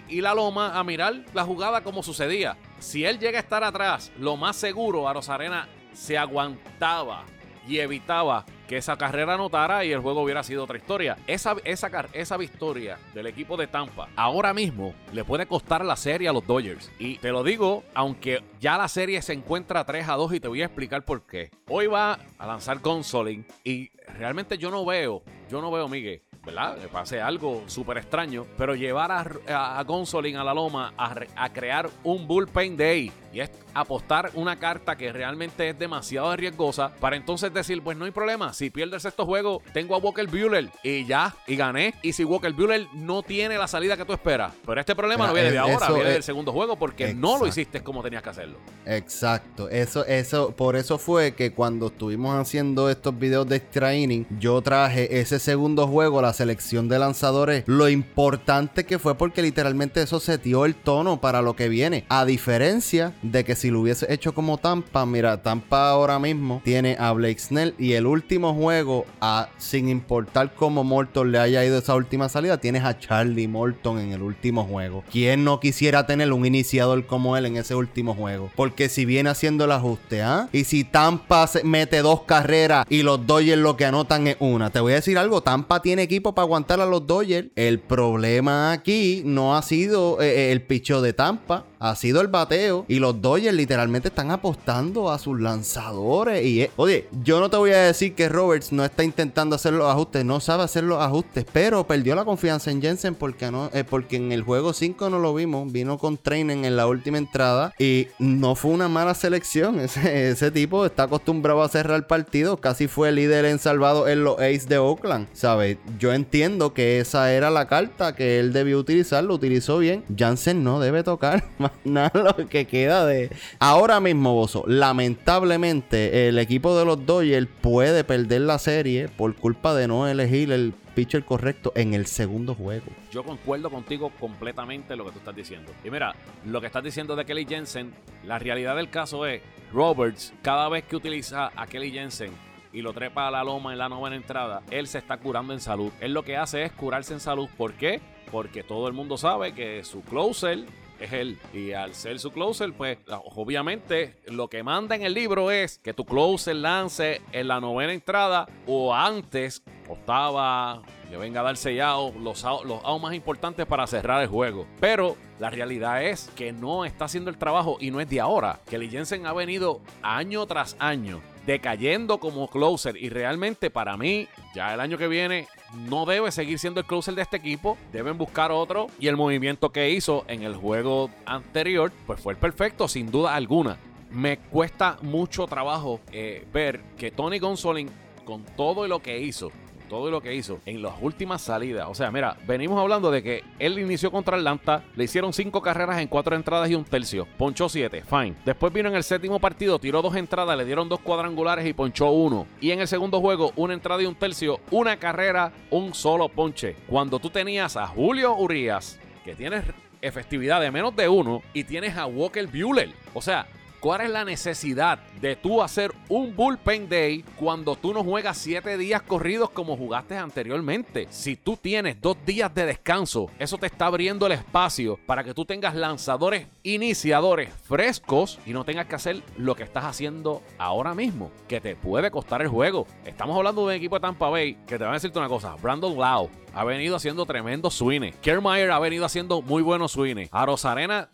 y 0.06 0.20
la 0.20 0.34
loma 0.34 0.78
a 0.78 0.84
mirar 0.84 1.24
la 1.34 1.44
jugada 1.44 1.82
como 1.82 2.02
sucedía. 2.02 2.56
Si 2.78 3.04
él 3.04 3.18
llega 3.18 3.38
a 3.38 3.42
estar 3.42 3.64
atrás, 3.64 4.12
lo 4.18 4.36
más 4.36 4.56
seguro, 4.56 5.08
a 5.08 5.12
Rosarena 5.12 5.68
se 5.92 6.16
aguantaba 6.18 7.24
y 7.66 7.78
evitaba 7.78 8.44
que 8.66 8.76
esa 8.76 8.96
carrera 8.96 9.34
anotara 9.34 9.84
y 9.84 9.92
el 9.92 10.00
juego 10.00 10.22
hubiera 10.22 10.42
sido 10.42 10.64
otra 10.64 10.76
historia. 10.76 11.16
Esa, 11.26 11.56
esa, 11.64 11.88
esa 12.12 12.36
victoria 12.36 12.98
del 13.14 13.26
equipo 13.26 13.56
de 13.56 13.66
Tampa 13.66 14.08
ahora 14.16 14.52
mismo 14.52 14.94
le 15.12 15.24
puede 15.24 15.46
costar 15.46 15.84
la 15.84 15.96
serie 15.96 16.28
a 16.28 16.32
los 16.32 16.46
Dodgers. 16.46 16.90
Y 16.98 17.18
te 17.18 17.30
lo 17.30 17.42
digo, 17.42 17.84
aunque 17.94 18.42
ya 18.60 18.76
la 18.76 18.88
serie 18.88 19.22
se 19.22 19.32
encuentra 19.32 19.84
3 19.84 20.08
a 20.08 20.14
2 20.14 20.34
y 20.34 20.40
te 20.40 20.48
voy 20.48 20.62
a 20.62 20.66
explicar 20.66 21.04
por 21.04 21.22
qué. 21.26 21.50
Hoy 21.68 21.86
va 21.86 22.18
a 22.38 22.46
lanzar 22.46 22.80
Consoling 22.80 23.46
y 23.64 23.90
realmente 24.18 24.58
yo 24.58 24.70
no 24.70 24.84
veo, 24.84 25.22
yo 25.48 25.60
no 25.60 25.70
veo, 25.70 25.88
Miguel, 25.88 26.22
¿verdad? 26.44 26.78
Que 26.78 26.88
pase 26.88 27.20
algo 27.20 27.64
súper 27.66 27.98
extraño, 27.98 28.46
pero 28.56 28.74
llevar 28.74 29.12
a, 29.12 29.26
a, 29.48 29.80
a 29.80 30.44
la 30.44 30.54
loma 30.54 30.92
a, 30.96 31.14
a, 31.36 31.52
crear 31.52 31.90
un 32.04 32.26
bullpen 32.26 32.76
day 32.76 33.12
y 33.36 33.40
es 33.42 33.50
apostar 33.74 34.30
una 34.32 34.58
carta 34.58 34.96
que 34.96 35.12
realmente 35.12 35.68
es 35.68 35.78
demasiado 35.78 36.34
riesgosa 36.34 36.94
para 36.98 37.16
entonces 37.16 37.52
decir, 37.52 37.82
pues 37.82 37.96
no 37.98 38.06
hay 38.06 38.10
problema, 38.10 38.54
si 38.54 38.70
pierdes 38.70 38.94
el 38.94 39.00
sexto 39.02 39.26
juego, 39.26 39.62
tengo 39.74 39.94
a 39.94 39.98
Walker 39.98 40.26
Bueller 40.26 40.70
y 40.82 41.04
ya, 41.04 41.36
y 41.46 41.54
gané. 41.54 41.94
Y 42.02 42.14
si 42.14 42.24
Walker 42.24 42.52
Bueller 42.54 42.86
no 42.94 43.22
tiene 43.22 43.58
la 43.58 43.68
salida 43.68 43.94
que 43.96 44.06
tú 44.06 44.14
esperas, 44.14 44.54
pero 44.64 44.80
este 44.80 44.96
problema 44.96 45.26
no 45.26 45.34
viene 45.34 45.50
de 45.50 45.58
ahora, 45.58 45.90
viene 45.90 46.10
del 46.12 46.22
segundo 46.22 46.50
juego 46.50 46.76
porque 46.76 47.12
no 47.12 47.38
lo 47.38 47.46
hiciste 47.46 47.82
como 47.82 48.02
tenías 48.02 48.22
que 48.22 48.30
hacerlo. 48.30 48.58
Exacto, 48.86 49.68
eso, 49.68 50.06
eso, 50.06 50.52
por 50.52 50.74
eso 50.74 50.96
fue 50.96 51.34
que 51.34 51.52
cuando 51.52 51.88
estuvimos 51.88 52.34
haciendo 52.36 52.88
estos 52.88 53.18
videos 53.18 53.46
de 53.46 53.60
training, 53.60 54.24
yo 54.40 54.62
traje 54.62 55.20
ese 55.20 55.38
segundo 55.38 55.86
juego, 55.86 56.22
la 56.22 56.32
selección 56.32 56.88
de 56.88 56.98
lanzadores, 56.98 57.64
lo 57.66 57.90
importante 57.90 58.86
que 58.86 58.98
fue 58.98 59.14
porque 59.18 59.42
literalmente 59.42 60.00
eso 60.00 60.20
setió 60.20 60.64
el 60.64 60.74
tono 60.74 61.20
para 61.20 61.42
lo 61.42 61.54
que 61.54 61.68
viene. 61.68 62.06
A 62.08 62.24
diferencia 62.24 63.12
de 63.30 63.44
que 63.44 63.56
si 63.56 63.70
lo 63.70 63.80
hubiese 63.80 64.12
hecho 64.12 64.34
como 64.34 64.58
Tampa, 64.58 65.04
mira, 65.06 65.42
Tampa 65.42 65.90
ahora 65.90 66.18
mismo 66.18 66.60
tiene 66.64 66.96
a 66.98 67.12
Blake 67.12 67.38
Snell 67.38 67.74
y 67.78 67.92
el 67.92 68.06
último 68.06 68.54
juego, 68.54 69.06
a, 69.20 69.48
sin 69.58 69.88
importar 69.88 70.54
cómo 70.54 70.84
Morton 70.84 71.32
le 71.32 71.38
haya 71.38 71.64
ido 71.64 71.78
esa 71.78 71.94
última 71.94 72.28
salida, 72.28 72.58
tienes 72.58 72.84
a 72.84 72.98
Charlie 72.98 73.48
Morton 73.48 73.98
en 73.98 74.12
el 74.12 74.22
último 74.22 74.64
juego. 74.64 75.04
¿Quién 75.10 75.44
no 75.44 75.60
quisiera 75.60 76.06
tener 76.06 76.32
un 76.32 76.46
iniciador 76.46 77.06
como 77.06 77.36
él 77.36 77.46
en 77.46 77.56
ese 77.56 77.74
último 77.74 78.14
juego? 78.14 78.50
Porque 78.56 78.88
si 78.88 79.04
viene 79.04 79.30
haciendo 79.30 79.64
el 79.64 79.72
ajuste, 79.72 80.22
¿ah? 80.22 80.48
Y 80.52 80.64
si 80.64 80.84
Tampa 80.84 81.46
se 81.46 81.64
mete 81.64 82.02
dos 82.02 82.22
carreras 82.22 82.86
y 82.88 83.02
los 83.02 83.26
Dodgers 83.26 83.60
lo 83.60 83.76
que 83.76 83.84
anotan 83.84 84.26
es 84.26 84.36
una, 84.40 84.70
te 84.70 84.80
voy 84.80 84.92
a 84.92 84.96
decir 84.96 85.18
algo, 85.18 85.42
Tampa 85.42 85.82
tiene 85.82 86.02
equipo 86.02 86.34
para 86.34 86.44
aguantar 86.44 86.80
a 86.80 86.86
los 86.86 87.06
Dodgers. 87.06 87.48
El 87.56 87.78
problema 87.78 88.72
aquí 88.72 89.22
no 89.24 89.56
ha 89.56 89.62
sido 89.62 90.20
eh, 90.20 90.48
eh, 90.48 90.52
el 90.52 90.62
picho 90.62 91.00
de 91.02 91.12
Tampa, 91.12 91.64
ha 91.78 91.94
sido 91.96 92.20
el 92.20 92.28
bateo. 92.28 92.84
Y 92.88 92.98
los 92.98 93.20
Dodgers 93.20 93.54
literalmente 93.54 94.08
están 94.08 94.30
apostando 94.30 95.10
a 95.10 95.18
sus 95.18 95.40
lanzadores. 95.40 96.44
Y 96.44 96.68
oye, 96.76 97.08
yo 97.22 97.40
no 97.40 97.50
te 97.50 97.56
voy 97.56 97.70
a 97.70 97.82
decir 97.82 98.14
que 98.14 98.28
Roberts 98.28 98.72
no 98.72 98.84
está 98.84 99.04
intentando 99.04 99.56
hacer 99.56 99.72
los 99.72 99.90
ajustes, 99.90 100.24
no 100.24 100.40
sabe 100.40 100.64
hacer 100.64 100.84
los 100.84 101.00
ajustes, 101.00 101.44
pero 101.52 101.86
perdió 101.86 102.14
la 102.14 102.24
confianza 102.24 102.70
en 102.70 102.80
Jensen 102.80 103.14
porque, 103.14 103.50
no, 103.50 103.70
eh, 103.72 103.84
porque 103.84 104.16
en 104.16 104.32
el 104.32 104.42
juego 104.42 104.72
5 104.72 105.10
no 105.10 105.18
lo 105.18 105.34
vimos. 105.34 105.70
Vino 105.72 105.98
con 105.98 106.16
Trainen 106.16 106.64
en 106.64 106.76
la 106.76 106.86
última 106.86 107.18
entrada 107.18 107.74
y 107.78 108.08
no 108.18 108.54
fue 108.54 108.70
una 108.72 108.88
mala 108.88 109.14
selección. 109.14 109.80
Ese, 110.04 110.50
tipo 110.50 110.86
está 110.86 111.04
acostumbrado 111.04 111.62
a 111.62 111.68
cerrar 111.68 111.96
el 111.96 112.04
partido. 112.04 112.56
Casi 112.58 112.88
fue 112.88 113.12
líder 113.12 113.44
en 113.44 113.58
salvado 113.58 114.08
en 114.08 114.24
los 114.24 114.38
A's 114.38 114.68
de 114.68 114.78
Oakland. 114.78 115.28
¿Sabes? 115.32 115.78
Yo 115.98 116.12
entiendo 116.12 116.72
que 116.72 117.00
esa 117.00 117.32
era 117.32 117.50
la 117.50 117.66
carta 117.68 118.14
que 118.14 118.38
él 118.38 118.52
debió 118.52 118.78
utilizar. 118.78 119.24
Lo 119.24 119.34
utilizó 119.34 119.78
bien. 119.78 120.04
Jansen 120.16 120.64
no 120.64 120.80
debe 120.80 121.02
tocar 121.02 121.44
nada 121.84 122.34
lo 122.36 122.48
que 122.48 122.66
queda 122.66 123.06
de. 123.06 123.30
Ahora 123.58 124.00
mismo, 124.00 124.34
Bozo, 124.34 124.64
lamentablemente, 124.66 126.28
el 126.28 126.38
equipo 126.38 126.78
de 126.78 126.84
los 126.84 127.06
Dodgers 127.06 127.48
puede 127.60 128.04
perder 128.04 128.42
la 128.42 128.58
serie 128.58 129.08
por 129.08 129.34
culpa 129.34 129.74
de 129.74 129.88
no 129.88 130.06
elegir 130.06 130.52
el 130.52 130.74
pitcher 130.94 131.24
correcto 131.24 131.72
en 131.76 131.92
el 131.92 132.06
segundo 132.06 132.54
juego. 132.54 132.86
Yo 133.12 133.22
concuerdo 133.22 133.70
contigo 133.70 134.10
completamente 134.18 134.96
lo 134.96 135.04
que 135.04 135.12
tú 135.12 135.18
estás 135.18 135.36
diciendo. 135.36 135.70
Y 135.84 135.90
mira, 135.90 136.14
lo 136.46 136.60
que 136.60 136.66
estás 136.66 136.82
diciendo 136.82 137.14
de 137.14 137.24
Kelly 137.26 137.44
Jensen, 137.46 137.92
la 138.24 138.38
realidad 138.38 138.76
del 138.76 138.88
caso 138.88 139.26
es, 139.26 139.42
Roberts, 139.72 140.32
cada 140.42 140.68
vez 140.70 140.84
que 140.84 140.96
utiliza 140.96 141.50
a 141.54 141.66
Kelly 141.66 141.90
Jensen 141.90 142.30
y 142.72 142.80
lo 142.80 142.94
trepa 142.94 143.28
a 143.28 143.30
la 143.30 143.44
loma 143.44 143.72
en 143.72 143.78
la 143.78 143.88
novena 143.90 144.16
entrada, 144.16 144.62
él 144.70 144.86
se 144.86 144.98
está 144.98 145.18
curando 145.18 145.52
en 145.52 145.60
salud. 145.60 145.92
Él 146.00 146.14
lo 146.14 146.22
que 146.22 146.36
hace 146.36 146.62
es 146.62 146.72
curarse 146.72 147.12
en 147.12 147.20
salud. 147.20 147.48
¿Por 147.58 147.74
qué? 147.74 148.00
Porque 148.30 148.62
todo 148.62 148.88
el 148.88 148.94
mundo 148.94 149.18
sabe 149.18 149.52
que 149.52 149.84
su 149.84 150.02
closer 150.02 150.64
es 151.00 151.12
él. 151.12 151.38
Y 151.52 151.72
al 151.72 151.94
ser 151.94 152.18
su 152.18 152.30
closer, 152.30 152.72
pues 152.72 152.98
obviamente 153.34 154.16
lo 154.26 154.48
que 154.48 154.62
manda 154.62 154.94
en 154.94 155.02
el 155.02 155.14
libro 155.14 155.50
es 155.50 155.78
que 155.78 155.94
tu 155.94 156.04
closer 156.04 156.56
lance 156.56 157.20
en 157.32 157.48
la 157.48 157.60
novena 157.60 157.92
entrada 157.92 158.46
o 158.66 158.94
antes, 158.94 159.62
octava, 159.88 160.82
que 161.08 161.16
venga 161.16 161.40
a 161.40 161.44
dar 161.44 161.56
sellado, 161.56 162.12
los, 162.18 162.42
los 162.64 162.84
outs 162.84 163.02
más 163.02 163.14
importantes 163.14 163.66
para 163.66 163.86
cerrar 163.86 164.22
el 164.22 164.28
juego. 164.28 164.66
Pero 164.80 165.16
la 165.38 165.50
realidad 165.50 166.02
es 166.02 166.30
que 166.36 166.52
no 166.52 166.84
está 166.84 167.04
haciendo 167.04 167.30
el 167.30 167.38
trabajo 167.38 167.76
y 167.80 167.90
no 167.90 168.00
es 168.00 168.08
de 168.08 168.20
ahora. 168.20 168.60
Que 168.68 168.86
Jensen 168.88 169.26
ha 169.26 169.32
venido 169.32 169.80
año 170.02 170.46
tras 170.46 170.76
año 170.78 171.20
decayendo 171.46 172.18
como 172.18 172.48
closer. 172.48 172.96
Y 172.96 173.08
realmente 173.08 173.70
para 173.70 173.96
mí 173.96 174.28
ya 174.54 174.74
el 174.74 174.80
año 174.80 174.98
que 174.98 175.08
viene 175.08 175.46
no 175.88 176.04
debe 176.04 176.30
seguir 176.32 176.58
siendo 176.58 176.80
el 176.80 176.86
closer 176.86 177.14
de 177.14 177.22
este 177.22 177.36
equipo, 177.36 177.78
deben 177.92 178.18
buscar 178.18 178.52
otro. 178.52 178.88
Y 178.98 179.08
el 179.08 179.16
movimiento 179.16 179.70
que 179.70 179.90
hizo 179.90 180.24
en 180.28 180.42
el 180.42 180.54
juego 180.56 181.10
anterior 181.24 181.92
pues 182.06 182.20
fue 182.20 182.34
el 182.34 182.38
perfecto 182.38 182.88
sin 182.88 183.10
duda 183.10 183.34
alguna. 183.34 183.78
Me 184.10 184.38
cuesta 184.38 184.98
mucho 185.02 185.46
trabajo 185.46 186.00
eh, 186.12 186.46
ver 186.52 186.80
que 186.96 187.10
Tony 187.10 187.38
Gonsolin 187.38 187.90
con 188.24 188.44
todo 188.56 188.86
lo 188.88 189.00
que 189.00 189.20
hizo 189.20 189.50
todo 189.88 190.10
lo 190.10 190.20
que 190.20 190.34
hizo 190.34 190.60
en 190.66 190.82
las 190.82 190.94
últimas 191.00 191.42
salidas. 191.42 191.86
O 191.88 191.94
sea, 191.94 192.10
mira, 192.10 192.36
venimos 192.46 192.78
hablando 192.80 193.10
de 193.10 193.22
que 193.22 193.44
él 193.58 193.78
inició 193.78 194.10
contra 194.10 194.36
Atlanta, 194.36 194.84
le 194.94 195.04
hicieron 195.04 195.32
cinco 195.32 195.62
carreras 195.62 195.98
en 196.00 196.08
cuatro 196.08 196.36
entradas 196.36 196.70
y 196.70 196.74
un 196.74 196.84
tercio, 196.84 197.26
ponchó 197.38 197.68
siete, 197.68 198.02
fine. 198.02 198.34
Después 198.44 198.72
vino 198.72 198.88
en 198.88 198.96
el 198.96 199.04
séptimo 199.04 199.38
partido, 199.40 199.78
tiró 199.78 200.02
dos 200.02 200.16
entradas, 200.16 200.56
le 200.56 200.64
dieron 200.64 200.88
dos 200.88 201.00
cuadrangulares 201.00 201.66
y 201.66 201.72
ponchó 201.72 202.10
uno. 202.10 202.46
Y 202.60 202.70
en 202.70 202.80
el 202.80 202.88
segundo 202.88 203.20
juego, 203.20 203.52
una 203.56 203.74
entrada 203.74 204.02
y 204.02 204.06
un 204.06 204.14
tercio, 204.14 204.60
una 204.70 204.96
carrera, 204.98 205.52
un 205.70 205.94
solo 205.94 206.28
ponche. 206.28 206.76
Cuando 206.86 207.18
tú 207.18 207.30
tenías 207.30 207.76
a 207.76 207.86
Julio 207.86 208.36
Urias, 208.36 208.98
que 209.24 209.34
tienes 209.34 209.64
efectividad 210.02 210.60
de 210.60 210.70
menos 210.70 210.94
de 210.94 211.08
uno, 211.08 211.42
y 211.52 211.64
tienes 211.64 211.96
a 211.96 212.06
Walker 212.06 212.46
Bueller. 212.46 212.90
O 213.14 213.22
sea, 213.22 213.46
¿Cuál 213.80 214.00
es 214.00 214.10
la 214.10 214.24
necesidad 214.24 214.98
de 215.20 215.36
tú 215.36 215.62
hacer 215.62 215.92
un 216.08 216.34
bullpen 216.34 216.88
day 216.88 217.24
cuando 217.38 217.76
tú 217.76 217.92
no 217.92 218.02
juegas 218.02 218.38
siete 218.38 218.76
días 218.78 219.02
corridos 219.02 219.50
como 219.50 219.76
jugaste 219.76 220.16
anteriormente? 220.16 221.06
Si 221.10 221.36
tú 221.36 221.56
tienes 221.56 222.00
dos 222.00 222.16
días 222.24 222.52
de 222.54 222.66
descanso, 222.66 223.30
eso 223.38 223.58
te 223.58 223.66
está 223.66 223.86
abriendo 223.86 224.26
el 224.26 224.32
espacio 224.32 224.98
para 225.06 225.22
que 225.22 225.34
tú 225.34 225.44
tengas 225.44 225.74
lanzadores 225.74 226.46
iniciadores 226.62 227.52
frescos 227.52 228.38
y 228.46 228.52
no 228.52 228.64
tengas 228.64 228.86
que 228.86 228.94
hacer 228.94 229.22
lo 229.36 229.54
que 229.54 229.62
estás 229.62 229.84
haciendo 229.84 230.42
ahora 230.58 230.94
mismo, 230.94 231.30
que 231.46 231.60
te 231.60 231.76
puede 231.76 232.10
costar 232.10 232.42
el 232.42 232.48
juego. 232.48 232.86
Estamos 233.04 233.36
hablando 233.36 233.60
de 233.62 233.66
un 233.68 233.72
equipo 233.74 233.96
de 233.96 234.00
Tampa 234.00 234.30
Bay 234.30 234.54
que 234.66 234.78
te 234.78 234.84
va 234.84 234.90
a 234.90 234.94
decirte 234.94 235.18
una 235.18 235.28
cosa, 235.28 235.54
Brandon 235.56 235.96
Lau 235.96 236.30
ha 236.56 236.64
venido 236.64 236.96
haciendo 236.96 237.26
tremendo 237.26 237.70
swings. 237.70 238.16
Kiermaier 238.16 238.70
ha 238.70 238.78
venido 238.78 239.04
haciendo 239.04 239.42
muy 239.42 239.62
buenos 239.62 239.92
swings. 239.92 240.30
A 240.32 240.46
Rosarena 240.46 241.10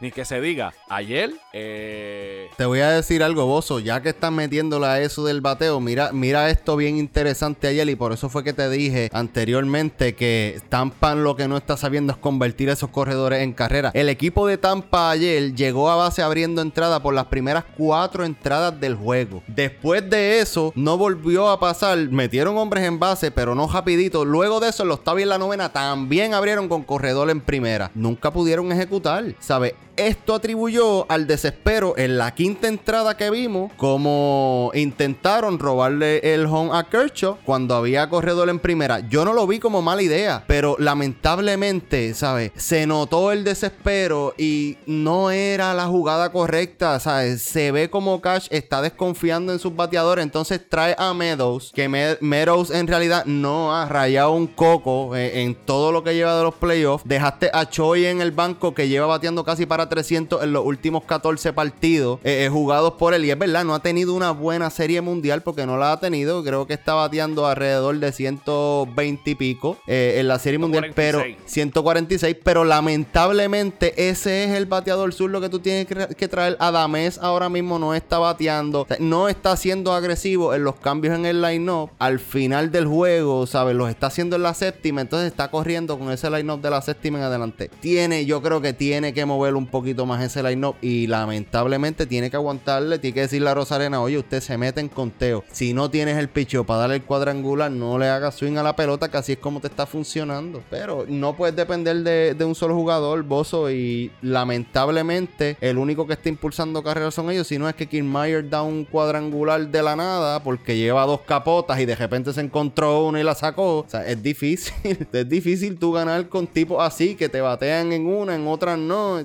ni 0.00 0.10
que 0.10 0.24
se 0.24 0.40
diga. 0.40 0.72
Ayer, 0.88 1.32
eh... 1.52 2.48
Te 2.56 2.64
voy 2.64 2.80
a 2.80 2.90
decir 2.90 3.22
algo, 3.22 3.46
Bozo. 3.46 3.78
Ya 3.78 4.02
que 4.02 4.10
estás 4.10 4.32
metiéndole 4.32 4.86
a 4.86 5.00
eso 5.00 5.24
del 5.24 5.40
bateo, 5.40 5.80
mira, 5.80 6.12
mira 6.12 6.50
esto 6.50 6.76
bien 6.76 6.96
interesante 6.96 7.68
ayer. 7.68 7.88
Y 7.88 7.96
por 7.96 8.12
eso 8.12 8.28
fue 8.28 8.44
que 8.44 8.52
te 8.52 8.68
dije 8.70 9.10
anteriormente 9.12 10.14
que 10.14 10.60
Tampa 10.68 11.14
lo 11.14 11.36
que 11.36 11.48
no 11.48 11.56
está 11.56 11.76
sabiendo 11.76 12.12
es 12.12 12.18
convertir 12.18 12.68
esos 12.68 12.90
corredores 12.90 13.42
en 13.42 13.52
carrera. 13.52 13.90
El 13.94 14.08
equipo 14.08 14.46
de 14.46 14.58
Tampa 14.58 15.10
ayer 15.10 15.54
llegó 15.54 15.90
a 15.90 15.96
base 15.96 16.22
abriendo 16.22 16.62
entrada 16.62 17.02
por 17.02 17.14
las 17.14 17.26
primeras 17.26 17.64
cuatro 17.76 18.24
entradas 18.24 18.78
del 18.80 18.94
juego. 18.94 19.42
Después 19.46 20.08
de 20.08 20.40
eso, 20.40 20.72
no 20.74 20.96
volvió 20.96 21.48
a 21.48 21.60
pasar. 21.60 21.98
Metieron 21.98 22.56
hombres 22.56 22.84
en 22.84 22.98
base, 22.98 23.30
pero 23.30 23.54
no 23.54 23.68
rapidito. 23.68 24.24
Luego 24.24 24.60
de 24.60 24.70
eso, 24.70 24.84
los 24.84 25.04
Tavis 25.04 25.24
en 25.24 25.28
la 25.30 25.38
novena 25.38 25.72
también 25.72 26.34
abrieron 26.34 26.68
con 26.68 26.82
corredor 26.82 27.30
en 27.30 27.40
primera. 27.40 27.90
Nunca 27.94 28.30
pudieron 28.30 28.70
ejecutar, 28.72 29.24
¿sabes? 29.40 29.74
Esto 30.06 30.34
atribuyó 30.34 31.10
al 31.10 31.26
desespero 31.26 31.94
en 31.96 32.18
la 32.18 32.34
quinta 32.34 32.68
entrada 32.68 33.16
que 33.16 33.30
vimos, 33.30 33.72
como 33.76 34.70
intentaron 34.74 35.58
robarle 35.58 36.34
el 36.34 36.46
home 36.46 36.70
a 36.72 36.84
Kershaw 36.84 37.38
cuando 37.44 37.74
había 37.74 38.08
corredor 38.08 38.48
en 38.48 38.58
primera. 38.58 39.00
Yo 39.08 39.24
no 39.24 39.32
lo 39.32 39.46
vi 39.46 39.58
como 39.58 39.82
mala 39.82 40.02
idea, 40.02 40.44
pero 40.46 40.76
lamentablemente, 40.78 42.14
¿sabes? 42.14 42.52
Se 42.56 42.86
notó 42.86 43.32
el 43.32 43.44
desespero 43.44 44.34
y 44.38 44.78
no 44.86 45.30
era 45.30 45.74
la 45.74 45.86
jugada 45.86 46.32
correcta, 46.32 46.98
¿sabes? 47.00 47.42
Se 47.42 47.72
ve 47.72 47.90
como 47.90 48.20
Cash 48.20 48.48
está 48.50 48.80
desconfiando 48.82 49.52
en 49.52 49.58
sus 49.58 49.76
bateadores, 49.76 50.22
entonces 50.22 50.60
trae 50.68 50.94
a 50.98 51.12
Meadows, 51.12 51.72
que 51.74 51.88
Meadows 52.20 52.70
en 52.70 52.86
realidad 52.86 53.24
no 53.26 53.76
ha 53.76 53.86
rayado 53.86 54.32
un 54.32 54.46
coco 54.46 55.14
eh, 55.14 55.42
en 55.42 55.54
todo 55.54 55.92
lo 55.92 56.02
que 56.02 56.14
lleva 56.14 56.36
de 56.36 56.44
los 56.44 56.54
playoffs. 56.54 57.04
Dejaste 57.06 57.50
a 57.52 57.68
Choi 57.68 58.06
en 58.06 58.20
el 58.20 58.30
banco 58.30 58.74
que 58.74 58.88
lleva 58.88 59.06
bateando 59.06 59.44
casi 59.44 59.66
para 59.66 59.88
300 59.90 60.42
en 60.42 60.54
los 60.54 60.64
últimos 60.64 61.04
14 61.04 61.52
partidos 61.52 62.20
eh, 62.24 62.46
eh, 62.46 62.48
jugados 62.48 62.94
por 62.94 63.12
él. 63.12 63.26
Y 63.26 63.30
es 63.30 63.38
verdad, 63.38 63.64
no 63.64 63.74
ha 63.74 63.82
tenido 63.82 64.14
una 64.14 64.30
buena 64.30 64.70
serie 64.70 65.02
mundial 65.02 65.42
porque 65.42 65.66
no 65.66 65.76
la 65.76 65.92
ha 65.92 66.00
tenido. 66.00 66.42
Creo 66.42 66.66
que 66.66 66.72
está 66.72 66.94
bateando 66.94 67.46
alrededor 67.46 67.98
de 67.98 68.12
120 68.12 69.30
y 69.30 69.34
pico 69.34 69.76
en 69.86 70.26
la 70.26 70.38
serie 70.38 70.58
mundial, 70.58 70.92
pero 70.94 71.22
146. 71.44 72.36
Pero 72.42 72.64
lamentablemente 72.64 74.08
ese 74.08 74.44
es 74.44 74.50
el 74.52 74.64
bateador 74.66 75.12
sur 75.12 75.30
lo 75.30 75.40
que 75.40 75.48
tú 75.48 75.60
tienes 75.60 75.86
que, 75.86 76.28
traer. 76.28 76.56
Adamés 76.60 77.18
ahora 77.18 77.48
mismo 77.48 77.78
no 77.78 77.94
está 77.94 78.18
bateando, 78.18 78.86
no 78.98 79.28
está 79.28 79.56
siendo 79.56 79.92
agresivo 79.92 80.54
en 80.54 80.64
los 80.64 80.76
cambios 80.76 81.14
en 81.14 81.26
el 81.26 81.42
line-up. 81.42 81.90
Al 81.98 82.18
final 82.18 82.70
del 82.70 82.86
juego, 82.86 83.46
¿sabes? 83.46 83.74
Los 83.74 83.90
está 83.90 84.06
haciendo 84.06 84.36
en 84.36 84.42
la 84.42 84.54
séptima, 84.54 85.00
entonces 85.00 85.28
está 85.30 85.50
corriendo 85.50 85.98
con 85.98 86.10
ese 86.10 86.30
line-up 86.30 86.60
de 86.60 86.70
la 86.70 86.82
séptima 86.82 87.18
en 87.18 87.24
adelante. 87.24 87.70
Tiene, 87.80 88.24
yo 88.24 88.42
creo 88.42 88.60
que 88.60 88.72
tiene 88.72 89.12
que 89.12 89.24
mover 89.24 89.54
un 89.54 89.66
poquito 89.80 90.04
más 90.04 90.22
ese 90.22 90.42
line-up 90.42 90.76
y 90.82 91.06
lamentablemente 91.06 92.04
tiene 92.04 92.30
que 92.30 92.36
aguantarle, 92.36 92.98
tiene 92.98 93.14
que 93.14 93.20
decirle 93.22 93.48
a 93.48 93.54
Rosarena, 93.54 94.02
oye, 94.02 94.18
usted 94.18 94.40
se 94.42 94.58
mete 94.58 94.80
en 94.80 94.90
conteo. 94.90 95.42
Si 95.52 95.72
no 95.72 95.90
tienes 95.90 96.18
el 96.18 96.28
picho 96.28 96.64
para 96.64 96.80
darle 96.80 96.96
el 96.96 97.02
cuadrangular, 97.02 97.70
no 97.70 97.98
le 97.98 98.08
hagas 98.08 98.34
swing 98.34 98.58
a 98.58 98.62
la 98.62 98.76
pelota, 98.76 99.10
que 99.10 99.16
así 99.16 99.32
es 99.32 99.38
como 99.38 99.60
te 99.60 99.68
está 99.68 99.86
funcionando. 99.86 100.62
Pero 100.68 101.06
no 101.08 101.34
puedes 101.34 101.56
depender 101.56 101.96
de, 102.36 102.44
un 102.44 102.54
solo 102.54 102.74
jugador, 102.74 103.22
Bozo, 103.22 103.70
y 103.70 104.10
lamentablemente 104.20 105.56
el 105.62 105.78
único 105.78 106.06
que 106.06 106.12
está 106.12 106.28
impulsando 106.28 106.82
carreras 106.82 107.14
son 107.14 107.30
ellos, 107.30 107.46
si 107.46 107.56
no 107.56 107.66
es 107.66 107.74
que 107.74 107.86
Kiermaier 107.86 108.50
da 108.50 108.62
un 108.62 108.84
cuadrangular 108.84 109.66
de 109.66 109.82
la 109.82 109.96
nada 109.96 110.42
porque 110.42 110.76
lleva 110.76 111.06
dos 111.06 111.22
capotas 111.22 111.80
y 111.80 111.86
de 111.86 111.96
repente 111.96 112.34
se 112.34 112.42
encontró 112.42 113.06
una 113.06 113.18
y 113.18 113.22
la 113.22 113.34
sacó. 113.34 113.78
O 113.78 113.86
sea, 113.88 114.06
es 114.06 114.22
difícil, 114.22 114.74
es 115.10 115.28
difícil 115.28 115.78
tú 115.78 115.92
ganar 115.92 116.28
con 116.28 116.46
tipos 116.46 116.82
así 116.82 117.14
que 117.14 117.30
te 117.30 117.40
batean 117.40 117.94
en 117.94 118.06
una, 118.06 118.34
en 118.34 118.46
otras 118.46 118.78
no. 118.78 119.18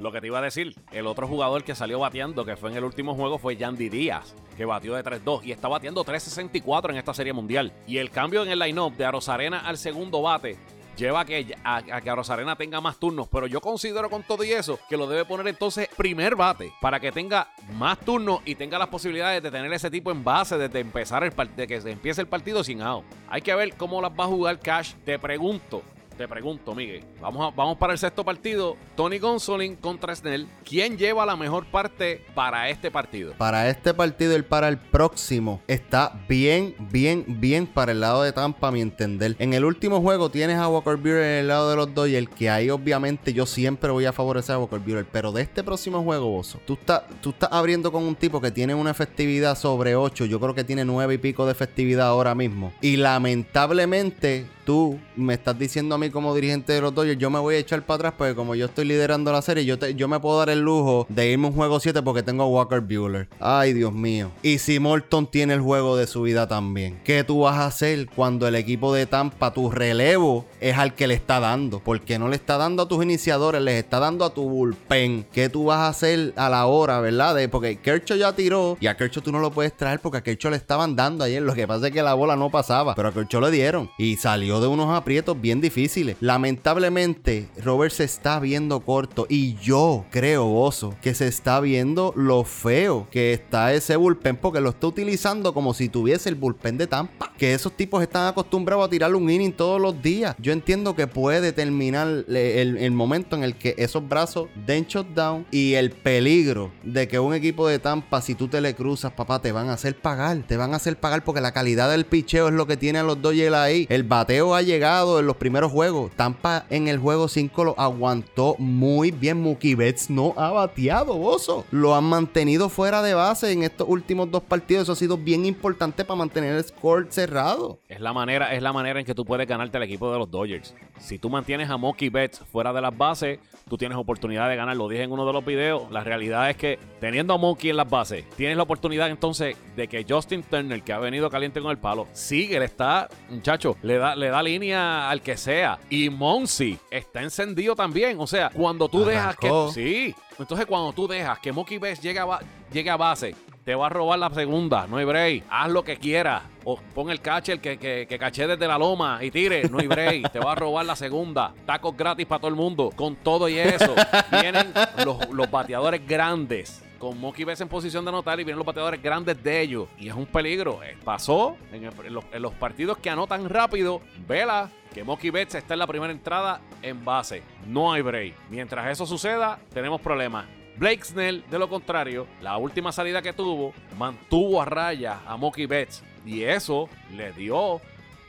Lo 0.00 0.10
que 0.10 0.22
te 0.22 0.28
iba 0.28 0.38
a 0.38 0.42
decir, 0.42 0.74
el 0.92 1.06
otro 1.06 1.28
jugador 1.28 1.62
que 1.62 1.74
salió 1.74 1.98
bateando, 1.98 2.46
que 2.46 2.56
fue 2.56 2.70
en 2.70 2.76
el 2.78 2.84
último 2.84 3.14
juego, 3.14 3.38
fue 3.38 3.56
Yandy 3.56 3.90
Díaz, 3.90 4.34
que 4.56 4.64
batió 4.64 4.94
de 4.94 5.04
3-2 5.04 5.44
y 5.44 5.52
está 5.52 5.68
bateando 5.68 6.06
3-64 6.06 6.90
en 6.90 6.96
esta 6.96 7.12
serie 7.12 7.34
mundial. 7.34 7.70
Y 7.86 7.98
el 7.98 8.10
cambio 8.10 8.42
en 8.42 8.48
el 8.48 8.58
line-up 8.58 8.96
de 8.96 9.04
Arosarena 9.04 9.60
al 9.60 9.76
segundo 9.76 10.22
bate 10.22 10.56
lleva 10.96 11.20
a 11.20 11.24
que, 11.24 11.54
a, 11.64 11.82
que 11.82 12.56
tenga 12.56 12.80
más 12.80 12.98
turnos. 12.98 13.28
Pero 13.28 13.46
yo 13.46 13.60
considero 13.60 14.08
con 14.08 14.22
todo 14.22 14.42
y 14.42 14.52
eso 14.52 14.78
que 14.88 14.96
lo 14.96 15.06
debe 15.06 15.26
poner 15.26 15.46
entonces 15.48 15.88
primer 15.96 16.34
bate 16.34 16.72
para 16.80 16.98
que 16.98 17.12
tenga 17.12 17.48
más 17.74 17.98
turnos 18.00 18.40
y 18.46 18.54
tenga 18.54 18.78
las 18.78 18.88
posibilidades 18.88 19.42
de 19.42 19.50
tener 19.50 19.72
ese 19.72 19.90
tipo 19.90 20.10
en 20.10 20.24
base 20.24 20.56
desde 20.56 20.80
empezar 20.80 21.24
el 21.24 21.32
de 21.56 21.66
que 21.66 21.80
se 21.80 21.90
empiece 21.90 22.22
el 22.22 22.26
partido 22.26 22.64
sin 22.64 22.80
out. 22.80 23.04
Hay 23.28 23.42
que 23.42 23.54
ver 23.54 23.74
cómo 23.76 24.00
las 24.00 24.12
va 24.12 24.24
a 24.24 24.28
jugar 24.28 24.60
Cash. 24.60 24.94
Te 25.04 25.18
pregunto, 25.18 25.82
te 26.20 26.28
pregunto, 26.28 26.74
Miguel. 26.74 27.02
Vamos, 27.18 27.56
vamos 27.56 27.78
para 27.78 27.94
el 27.94 27.98
sexto 27.98 28.22
partido. 28.22 28.76
Tony 28.94 29.18
Gonsolin 29.18 29.74
contra 29.76 30.14
Snell. 30.14 30.46
¿Quién 30.66 30.98
lleva 30.98 31.24
la 31.24 31.34
mejor 31.34 31.64
parte 31.64 32.26
para 32.34 32.68
este 32.68 32.90
partido? 32.90 33.32
Para 33.38 33.70
este 33.70 33.94
partido 33.94 34.36
y 34.36 34.42
para 34.42 34.68
el 34.68 34.76
próximo 34.76 35.62
está 35.66 36.20
bien, 36.28 36.74
bien, 36.92 37.24
bien 37.26 37.66
para 37.66 37.92
el 37.92 38.00
lado 38.00 38.22
de 38.22 38.32
Tampa, 38.32 38.68
a 38.68 38.70
mi 38.70 38.82
entender. 38.82 39.34
En 39.38 39.54
el 39.54 39.64
último 39.64 40.02
juego 40.02 40.30
tienes 40.30 40.58
a 40.58 40.68
Walker 40.68 40.96
Buehler 40.96 41.22
en 41.22 41.38
el 41.38 41.48
lado 41.48 41.70
de 41.70 41.76
los 41.76 41.94
Dodgers, 41.94 42.28
que 42.28 42.50
ahí 42.50 42.68
obviamente 42.68 43.32
yo 43.32 43.46
siempre 43.46 43.90
voy 43.90 44.04
a 44.04 44.12
favorecer 44.12 44.56
a 44.56 44.58
Walker 44.58 44.78
Buehler. 44.78 45.06
Pero 45.10 45.32
de 45.32 45.40
este 45.40 45.64
próximo 45.64 46.02
juego, 46.02 46.28
Bozo, 46.28 46.60
tú 46.66 46.74
estás, 46.74 47.04
tú 47.22 47.30
estás 47.30 47.48
abriendo 47.50 47.90
con 47.90 48.02
un 48.02 48.14
tipo 48.14 48.42
que 48.42 48.50
tiene 48.50 48.74
una 48.74 48.90
efectividad 48.90 49.56
sobre 49.56 49.96
8. 49.96 50.26
Yo 50.26 50.38
creo 50.38 50.54
que 50.54 50.64
tiene 50.64 50.84
9 50.84 51.14
y 51.14 51.18
pico 51.18 51.46
de 51.46 51.52
efectividad 51.52 52.08
ahora 52.08 52.34
mismo. 52.34 52.74
Y 52.82 52.98
lamentablemente 52.98 54.44
tú 54.66 55.00
me 55.16 55.34
estás 55.34 55.58
diciendo 55.58 55.94
a 55.94 55.98
mí 55.98 56.09
como 56.10 56.34
dirigente 56.34 56.72
de 56.72 56.80
los 56.80 56.94
Dodgers, 56.94 57.18
yo 57.18 57.30
me 57.30 57.38
voy 57.38 57.56
a 57.56 57.58
echar 57.58 57.84
para 57.84 57.96
atrás 57.96 58.14
porque 58.16 58.34
como 58.34 58.54
yo 58.54 58.66
estoy 58.66 58.84
liderando 58.84 59.32
la 59.32 59.42
serie, 59.42 59.64
yo, 59.64 59.76
yo 59.76 60.08
me 60.08 60.20
puedo 60.20 60.38
dar 60.38 60.50
el 60.50 60.60
lujo 60.60 61.06
de 61.08 61.30
irme 61.30 61.48
un 61.48 61.54
juego 61.54 61.80
7 61.80 62.02
porque 62.02 62.22
tengo 62.22 62.42
a 62.42 62.46
Walker 62.46 62.80
Bueller. 62.80 63.28
Ay, 63.38 63.72
Dios 63.72 63.92
mío. 63.92 64.30
Y 64.42 64.58
si 64.58 64.78
Morton 64.78 65.26
tiene 65.30 65.54
el 65.54 65.60
juego 65.60 65.96
de 65.96 66.06
su 66.06 66.22
vida 66.22 66.46
también, 66.48 67.00
¿qué 67.04 67.24
tú 67.24 67.40
vas 67.40 67.56
a 67.58 67.66
hacer 67.66 68.08
cuando 68.14 68.46
el 68.48 68.54
equipo 68.54 68.94
de 68.94 69.06
Tampa, 69.06 69.52
tu 69.52 69.70
relevo, 69.70 70.46
es 70.60 70.76
al 70.76 70.94
que 70.94 71.06
le 71.06 71.14
está 71.14 71.40
dando? 71.40 71.80
Porque 71.80 72.18
no 72.18 72.28
le 72.28 72.36
está 72.36 72.56
dando 72.56 72.82
a 72.82 72.88
tus 72.88 73.02
iniciadores, 73.02 73.62
les 73.62 73.82
está 73.82 74.00
dando 74.00 74.24
a 74.24 74.34
tu 74.34 74.48
bullpen. 74.48 75.26
¿Qué 75.32 75.48
tú 75.48 75.66
vas 75.66 75.78
a 75.78 75.88
hacer 75.88 76.32
a 76.36 76.48
la 76.48 76.66
hora, 76.66 77.00
verdad? 77.00 77.34
De, 77.34 77.48
porque 77.48 77.78
Kershaw 77.78 78.16
ya 78.16 78.34
tiró 78.34 78.76
y 78.80 78.86
a 78.86 78.96
Kershaw 78.96 79.22
tú 79.22 79.32
no 79.32 79.38
lo 79.38 79.50
puedes 79.50 79.76
traer 79.76 80.00
porque 80.00 80.18
a 80.18 80.22
Kershaw 80.22 80.50
le 80.50 80.56
estaban 80.56 80.96
dando 80.96 81.24
ayer. 81.24 81.42
Lo 81.42 81.54
que 81.54 81.66
pasa 81.66 81.88
es 81.88 81.92
que 81.92 82.02
la 82.02 82.14
bola 82.14 82.36
no 82.36 82.50
pasaba, 82.50 82.94
pero 82.94 83.08
a 83.08 83.12
Kershaw 83.12 83.40
le 83.40 83.50
dieron 83.50 83.90
y 83.98 84.16
salió 84.16 84.60
de 84.60 84.66
unos 84.66 84.94
aprietos 84.94 85.40
bien 85.40 85.60
difíciles. 85.60 85.99
Lamentablemente, 86.20 87.48
Robert 87.62 87.92
se 87.92 88.04
está 88.04 88.40
viendo 88.40 88.80
corto 88.80 89.26
y 89.28 89.54
yo 89.56 90.04
creo, 90.10 90.52
Oso, 90.52 90.94
que 91.00 91.14
se 91.14 91.28
está 91.28 91.60
viendo 91.60 92.12
lo 92.16 92.44
feo 92.44 93.08
que 93.10 93.32
está 93.32 93.72
ese 93.72 93.96
bullpen 93.96 94.36
porque 94.36 94.60
lo 94.60 94.70
está 94.70 94.86
utilizando 94.86 95.54
como 95.54 95.74
si 95.74 95.88
tuviese 95.88 96.28
el 96.28 96.34
bullpen 96.34 96.78
de 96.78 96.86
Tampa. 96.86 97.32
Que 97.36 97.54
esos 97.54 97.72
tipos 97.76 98.02
están 98.02 98.26
acostumbrados 98.26 98.86
a 98.86 98.90
tirarle 98.90 99.16
un 99.16 99.30
inning 99.30 99.52
todos 99.52 99.80
los 99.80 100.00
días. 100.02 100.36
Yo 100.38 100.52
entiendo 100.52 100.94
que 100.94 101.06
puede 101.06 101.52
terminar 101.52 102.06
el, 102.06 102.76
el 102.78 102.90
momento 102.92 103.36
en 103.36 103.44
el 103.44 103.56
que 103.56 103.74
esos 103.78 104.06
brazos 104.06 104.48
den 104.66 104.84
shutdown 104.86 105.46
y 105.50 105.74
el 105.74 105.90
peligro 105.90 106.70
de 106.82 107.08
que 107.08 107.18
un 107.18 107.34
equipo 107.34 107.66
de 107.68 107.78
Tampa, 107.78 108.20
si 108.20 108.34
tú 108.34 108.48
te 108.48 108.60
le 108.60 108.74
cruzas, 108.74 109.12
papá, 109.12 109.40
te 109.40 109.52
van 109.52 109.68
a 109.68 109.74
hacer 109.74 109.96
pagar. 109.96 110.38
Te 110.46 110.56
van 110.56 110.72
a 110.72 110.76
hacer 110.76 110.98
pagar 110.98 111.24
porque 111.24 111.40
la 111.40 111.52
calidad 111.52 111.90
del 111.90 112.06
picheo 112.06 112.48
es 112.48 112.54
lo 112.54 112.66
que 112.66 112.76
tiene 112.76 112.98
a 112.98 113.02
los 113.02 113.20
Dodgers 113.20 113.54
ahí. 113.54 113.86
El 113.88 114.04
bateo 114.04 114.54
ha 114.54 114.62
llegado 114.62 115.18
en 115.18 115.26
los 115.26 115.36
primeros 115.36 115.72
juegos. 115.72 115.79
Tampa 116.14 116.66
en 116.68 116.88
el 116.88 116.98
juego 116.98 117.26
5 117.26 117.64
lo 117.64 117.74
aguantó 117.80 118.54
muy 118.58 119.10
bien. 119.10 119.40
Mookie 119.40 119.74
Betts 119.74 120.10
no 120.10 120.34
ha 120.36 120.50
bateado, 120.50 121.16
Bozo. 121.16 121.64
Lo 121.70 121.94
han 121.94 122.04
mantenido 122.04 122.68
fuera 122.68 123.00
de 123.00 123.14
base 123.14 123.50
en 123.52 123.62
estos 123.62 123.88
últimos 123.88 124.30
dos 124.30 124.42
partidos. 124.42 124.82
Eso 124.82 124.92
ha 124.92 124.96
sido 124.96 125.16
bien 125.16 125.46
importante 125.46 126.04
para 126.04 126.18
mantener 126.18 126.54
el 126.54 126.64
score 126.64 127.06
cerrado. 127.08 127.80
Es 127.88 128.00
la 128.00 128.12
manera, 128.12 128.54
es 128.54 128.62
la 128.62 128.74
manera 128.74 129.00
en 129.00 129.06
que 129.06 129.14
tú 129.14 129.24
puedes 129.24 129.48
ganarte 129.48 129.78
al 129.78 129.82
equipo 129.84 130.12
de 130.12 130.18
los 130.18 130.30
Dodgers. 130.30 130.74
Si 130.98 131.18
tú 131.18 131.30
mantienes 131.30 131.70
a 131.70 131.78
Mookie 131.78 132.10
Betts 132.10 132.40
fuera 132.52 132.74
de 132.74 132.82
las 132.82 132.96
bases, 132.96 133.38
tú 133.68 133.78
tienes 133.78 133.96
oportunidad 133.96 134.50
de 134.50 134.56
ganar. 134.56 134.76
Lo 134.76 134.86
dije 134.86 135.04
en 135.04 135.12
uno 135.12 135.24
de 135.24 135.32
los 135.32 135.44
videos. 135.44 135.90
La 135.90 136.04
realidad 136.04 136.50
es 136.50 136.56
que 136.56 136.78
teniendo 137.00 137.32
a 137.32 137.38
Mookie 137.38 137.70
en 137.70 137.78
las 137.78 137.88
bases, 137.88 138.28
tienes 138.36 138.58
la 138.58 138.64
oportunidad 138.64 139.08
entonces 139.08 139.56
de 139.76 139.88
que 139.88 140.04
Justin 140.06 140.42
Turner, 140.42 140.82
que 140.82 140.92
ha 140.92 140.98
venido 140.98 141.30
caliente 141.30 141.62
con 141.62 141.70
el 141.70 141.78
palo, 141.78 142.06
sigue, 142.12 142.58
le 142.58 142.66
está, 142.66 143.08
muchacho, 143.30 143.78
le 143.82 143.96
da, 143.96 144.14
le 144.14 144.28
da 144.28 144.42
línea 144.42 145.08
al 145.08 145.22
que 145.22 145.38
sea. 145.38 145.69
Y 145.88 146.10
Monsi 146.10 146.78
está 146.90 147.22
encendido 147.22 147.76
también. 147.76 148.18
O 148.18 148.26
sea, 148.26 148.50
cuando 148.50 148.88
tú 148.88 149.04
dejas 149.04 149.36
que. 149.36 149.50
Sí. 149.72 150.14
Entonces, 150.38 150.66
cuando 150.66 150.92
tú 150.92 151.06
dejas 151.06 151.38
que 151.38 151.52
Mookie 151.52 151.78
Betts 151.78 152.00
llegue 152.00 152.18
a, 152.18 152.40
llegue 152.72 152.90
a 152.90 152.96
base 152.96 153.34
te 153.64 153.74
va 153.74 153.86
a 153.86 153.88
robar 153.90 154.18
la 154.18 154.30
segunda, 154.30 154.86
no 154.86 154.96
hay 154.96 155.04
break. 155.04 155.44
Haz 155.50 155.70
lo 155.70 155.84
que 155.84 155.96
quieras. 155.96 156.42
O 156.64 156.76
pon 156.94 157.10
el 157.10 157.20
catcher 157.20 157.60
que, 157.60 157.78
que, 157.78 158.06
que 158.08 158.18
caché 158.18 158.46
desde 158.46 158.66
la 158.66 158.78
loma 158.78 159.18
y 159.22 159.30
tire, 159.30 159.68
no 159.68 159.78
hay 159.78 159.86
break. 159.86 160.30
te 160.32 160.38
va 160.38 160.52
a 160.52 160.54
robar 160.54 160.86
la 160.86 160.96
segunda. 160.96 161.52
Tacos 161.66 161.96
gratis 161.96 162.26
para 162.26 162.40
todo 162.40 162.48
el 162.48 162.56
mundo. 162.56 162.90
Con 162.96 163.16
todo 163.16 163.48
y 163.48 163.58
eso, 163.58 163.94
vienen 164.40 164.72
los, 165.04 165.28
los 165.30 165.50
bateadores 165.50 166.06
grandes 166.06 166.82
con 167.00 167.18
Mookie 167.18 167.44
Betts 167.44 167.62
en 167.62 167.68
posición 167.68 168.04
de 168.04 168.10
anotar 168.10 168.38
y 168.38 168.44
vienen 168.44 168.58
los 168.58 168.66
bateadores 168.66 169.02
grandes 169.02 169.42
de 169.42 169.60
ellos. 169.60 169.88
Y 169.98 170.08
es 170.08 170.14
un 170.14 170.26
peligro. 170.26 170.84
Eh, 170.84 170.96
pasó 171.02 171.56
en, 171.72 171.84
los, 172.12 172.24
en, 172.32 172.42
los, 172.42 172.54
partidos 172.54 172.98
que 172.98 173.10
anotan 173.10 173.48
rápido. 173.48 174.02
Vela 174.28 174.70
que 174.92 175.02
Mookie 175.02 175.30
Betts 175.30 175.56
está 175.56 175.74
en 175.74 175.80
la 175.80 175.86
primera 175.86 176.12
entrada 176.12 176.60
en 176.82 177.04
base. 177.04 177.42
No 177.66 177.92
hay 177.92 178.02
break. 178.02 178.34
Mientras 178.50 178.86
eso 178.88 179.06
suceda, 179.06 179.58
tenemos 179.72 180.00
problemas. 180.00 180.46
Blake 180.76 181.04
Snell, 181.04 181.44
de 181.50 181.58
lo 181.58 181.68
contrario, 181.68 182.26
la 182.40 182.56
última 182.56 182.92
salida 182.92 183.20
que 183.20 183.32
tuvo, 183.32 183.74
mantuvo 183.98 184.62
a 184.62 184.64
raya 184.66 185.20
a 185.26 185.36
Mookie 185.36 185.66
Betts. 185.66 186.04
Y 186.24 186.42
eso 186.42 186.88
le 187.16 187.32
dio 187.32 187.80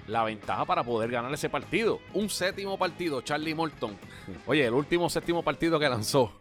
la 0.08 0.24
ventaja 0.24 0.66
para 0.66 0.84
poder 0.84 1.12
ganar 1.12 1.34
ese 1.34 1.50
partido. 1.50 2.00
Un 2.14 2.30
séptimo 2.30 2.78
partido, 2.78 3.22
Charlie 3.22 3.54
Morton. 3.54 3.98
Oye, 4.46 4.66
el 4.66 4.74
último 4.74 5.10
séptimo 5.10 5.44
partido 5.44 5.78
que 5.78 5.90
lanzó 5.90 6.32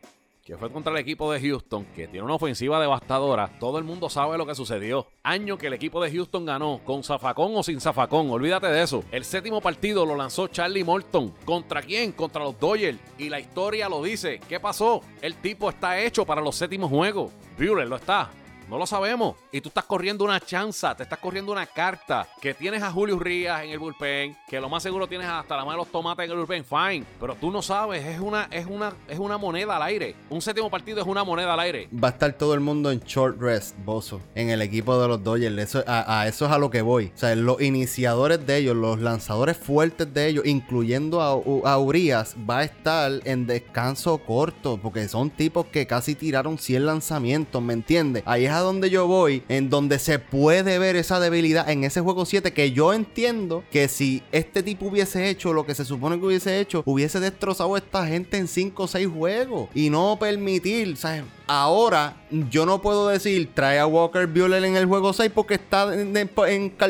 que 0.51 0.57
fue 0.57 0.69
contra 0.73 0.93
el 0.93 0.99
equipo 0.99 1.33
de 1.33 1.41
Houston, 1.41 1.87
que 1.95 2.09
tiene 2.09 2.25
una 2.25 2.35
ofensiva 2.35 2.81
devastadora, 2.81 3.57
todo 3.61 3.79
el 3.79 3.85
mundo 3.85 4.11
sabe 4.11 4.37
lo 4.37 4.47
que 4.47 4.57
sucedió. 4.57 5.07
Año 5.23 5.57
que 5.57 5.69
el 5.69 5.75
equipo 5.75 6.03
de 6.03 6.11
Houston 6.11 6.45
ganó, 6.45 6.81
con 6.85 7.05
zafacón 7.05 7.53
o 7.55 7.63
sin 7.63 7.81
zafacón, 7.81 8.29
olvídate 8.29 8.67
de 8.67 8.83
eso. 8.83 9.05
El 9.13 9.25
séptimo 9.25 9.61
partido 9.61 10.05
lo 10.05 10.17
lanzó 10.17 10.49
Charlie 10.49 10.83
Morton. 10.83 11.33
¿Contra 11.45 11.83
quién? 11.83 12.11
Contra 12.11 12.43
los 12.43 12.59
Dodgers. 12.59 12.99
Y 13.17 13.29
la 13.29 13.39
historia 13.39 13.89
lo 13.89 14.03
dice. 14.03 14.41
¿Qué 14.49 14.59
pasó? 14.59 15.03
El 15.23 15.37
tipo 15.37 15.71
está 15.71 16.01
hecho 16.01 16.27
para 16.27 16.41
los 16.41 16.57
séptimos 16.57 16.91
juegos. 16.91 17.31
Bueller 17.57 17.87
lo 17.87 17.95
está. 17.95 18.31
No 18.71 18.79
lo 18.79 18.87
sabemos. 18.87 19.35
Y 19.51 19.61
tú 19.61 19.69
estás 19.69 19.85
corriendo 19.85 20.25
una 20.25 20.39
chanza, 20.39 20.95
te 20.95 21.03
estás 21.03 21.19
corriendo 21.19 21.51
una 21.51 21.67
carta. 21.67 22.29
Que 22.41 22.55
tienes 22.55 22.85
a 22.85 22.93
Julio 22.93 23.19
Rías 23.19 23.65
en 23.65 23.71
el 23.71 23.81
bullpen, 23.81 24.37
que 24.49 24.61
lo 24.61 24.69
más 24.69 24.85
seguro 24.85 25.09
tienes 25.09 25.27
hasta 25.27 25.57
la 25.57 25.65
mano 25.65 25.73
de 25.73 25.77
los 25.79 25.89
tomates 25.89 26.25
en 26.25 26.31
el 26.31 26.37
bullpen, 26.37 26.65
fine. 26.65 27.05
Pero 27.19 27.35
tú 27.35 27.51
no 27.51 27.63
sabes, 27.63 28.07
es 28.07 28.21
una, 28.21 28.45
es 28.53 28.67
una, 28.67 28.93
es 29.09 29.19
una 29.19 29.39
moneda 29.39 29.75
al 29.75 29.83
aire. 29.83 30.15
Un 30.29 30.41
séptimo 30.41 30.71
partido 30.71 31.01
es 31.01 31.07
una 31.09 31.25
moneda 31.25 31.55
al 31.55 31.59
aire. 31.59 31.89
Va 31.93 32.09
a 32.09 32.11
estar 32.13 32.33
todo 32.35 32.55
el 32.55 32.61
mundo 32.61 32.93
en 32.93 33.01
short 33.01 33.41
rest, 33.41 33.75
Bozo, 33.85 34.21
en 34.37 34.51
el 34.51 34.63
equipo 34.63 35.03
de 35.03 35.09
los 35.09 35.25
Dodgers. 35.25 35.59
Eso, 35.59 35.83
a, 35.89 36.29
eso 36.29 36.47
es 36.47 36.53
a 36.53 36.59
lo 36.59 36.71
que 36.71 36.83
voy. 36.83 37.11
O 37.13 37.19
sea, 37.19 37.35
los 37.35 37.61
iniciadores 37.61 38.47
de 38.47 38.59
ellos, 38.59 38.77
los 38.77 39.01
lanzadores 39.01 39.57
fuertes 39.57 40.15
de 40.15 40.29
ellos, 40.29 40.47
incluyendo 40.47 41.21
a, 41.21 41.31
a 41.73 41.79
Urias, 41.79 42.37
va 42.49 42.59
a 42.59 42.65
estar 42.65 43.11
en 43.25 43.49
descanso 43.49 44.19
corto, 44.19 44.79
porque 44.81 45.09
son 45.09 45.31
tipos 45.31 45.67
que 45.67 45.89
casi 45.89 46.15
tiraron 46.15 46.57
100 46.57 46.87
lanzamientos, 46.87 47.61
¿me 47.61 47.73
entiendes? 47.73 48.23
Ahí 48.27 48.47
es 48.47 48.60
donde 48.61 48.91
yo 48.91 49.07
voy, 49.07 49.43
en 49.49 49.71
donde 49.71 49.99
se 49.99 50.19
puede 50.19 50.79
ver 50.79 50.97
esa 50.97 51.21
debilidad 51.21 51.69
en 51.69 51.85
ese 51.85 52.01
juego 52.01 52.25
7, 52.25 52.53
que 52.53 52.73
yo 52.73 52.93
entiendo 52.93 53.65
que 53.71 53.89
si 53.89 54.23
este 54.33 54.63
tipo 54.63 54.87
hubiese 54.87 55.29
hecho 55.29 55.53
lo 55.53 55.67
que 55.67 55.75
se 55.75 55.85
supone 55.85 56.19
que 56.19 56.27
hubiese 56.27 56.61
hecho, 56.61 56.83
hubiese 56.87 57.21
destrozado 57.21 57.75
a 57.75 57.79
esta 57.79 58.07
gente 58.07 58.37
en 58.37 58.49
5 58.49 58.83
o 58.83 58.89
6 58.89 59.09
juegos 59.09 59.69
y 59.75 59.91
no 59.91 60.17
permitir, 60.19 60.97
¿sabes? 60.97 61.25
Ahora, 61.53 62.15
yo 62.31 62.65
no 62.65 62.81
puedo 62.81 63.09
decir 63.09 63.51
trae 63.53 63.81
a 63.81 63.87
Walker 63.87 64.29
Buehler 64.29 64.65
en 64.65 64.77
el 64.77 64.87
juego 64.87 65.13
6 65.13 65.33
porque 65.35 65.55
está 65.55 65.93
en, 65.93 66.13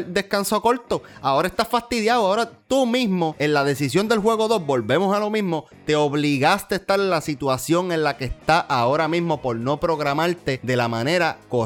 descanso 0.09 0.61
corto. 0.61 1.03
Ahora 1.23 1.49
está 1.49 1.65
fastidiado. 1.65 2.27
Ahora 2.27 2.51
tú 2.69 2.85
mismo, 2.85 3.35
en 3.39 3.55
la 3.55 3.65
decisión 3.65 4.07
del 4.07 4.19
juego 4.19 4.49
2, 4.49 4.67
volvemos 4.67 5.17
a 5.17 5.19
lo 5.19 5.31
mismo, 5.31 5.65
te 5.87 5.97
obligaste 5.97 6.75
a 6.75 6.79
estar 6.79 7.01
en 7.01 7.09
la 7.09 7.23
situación 7.23 7.91
en 7.91 8.03
la 8.03 8.19
que 8.19 8.27
está 8.27 8.61
ahora 8.61 9.09
mismo 9.09 9.41
por 9.41 9.57
no 9.57 9.81
programarte 9.81 10.61
de 10.63 10.77
la 10.77 10.89
manera 10.89 11.39
correcta. 11.49 11.60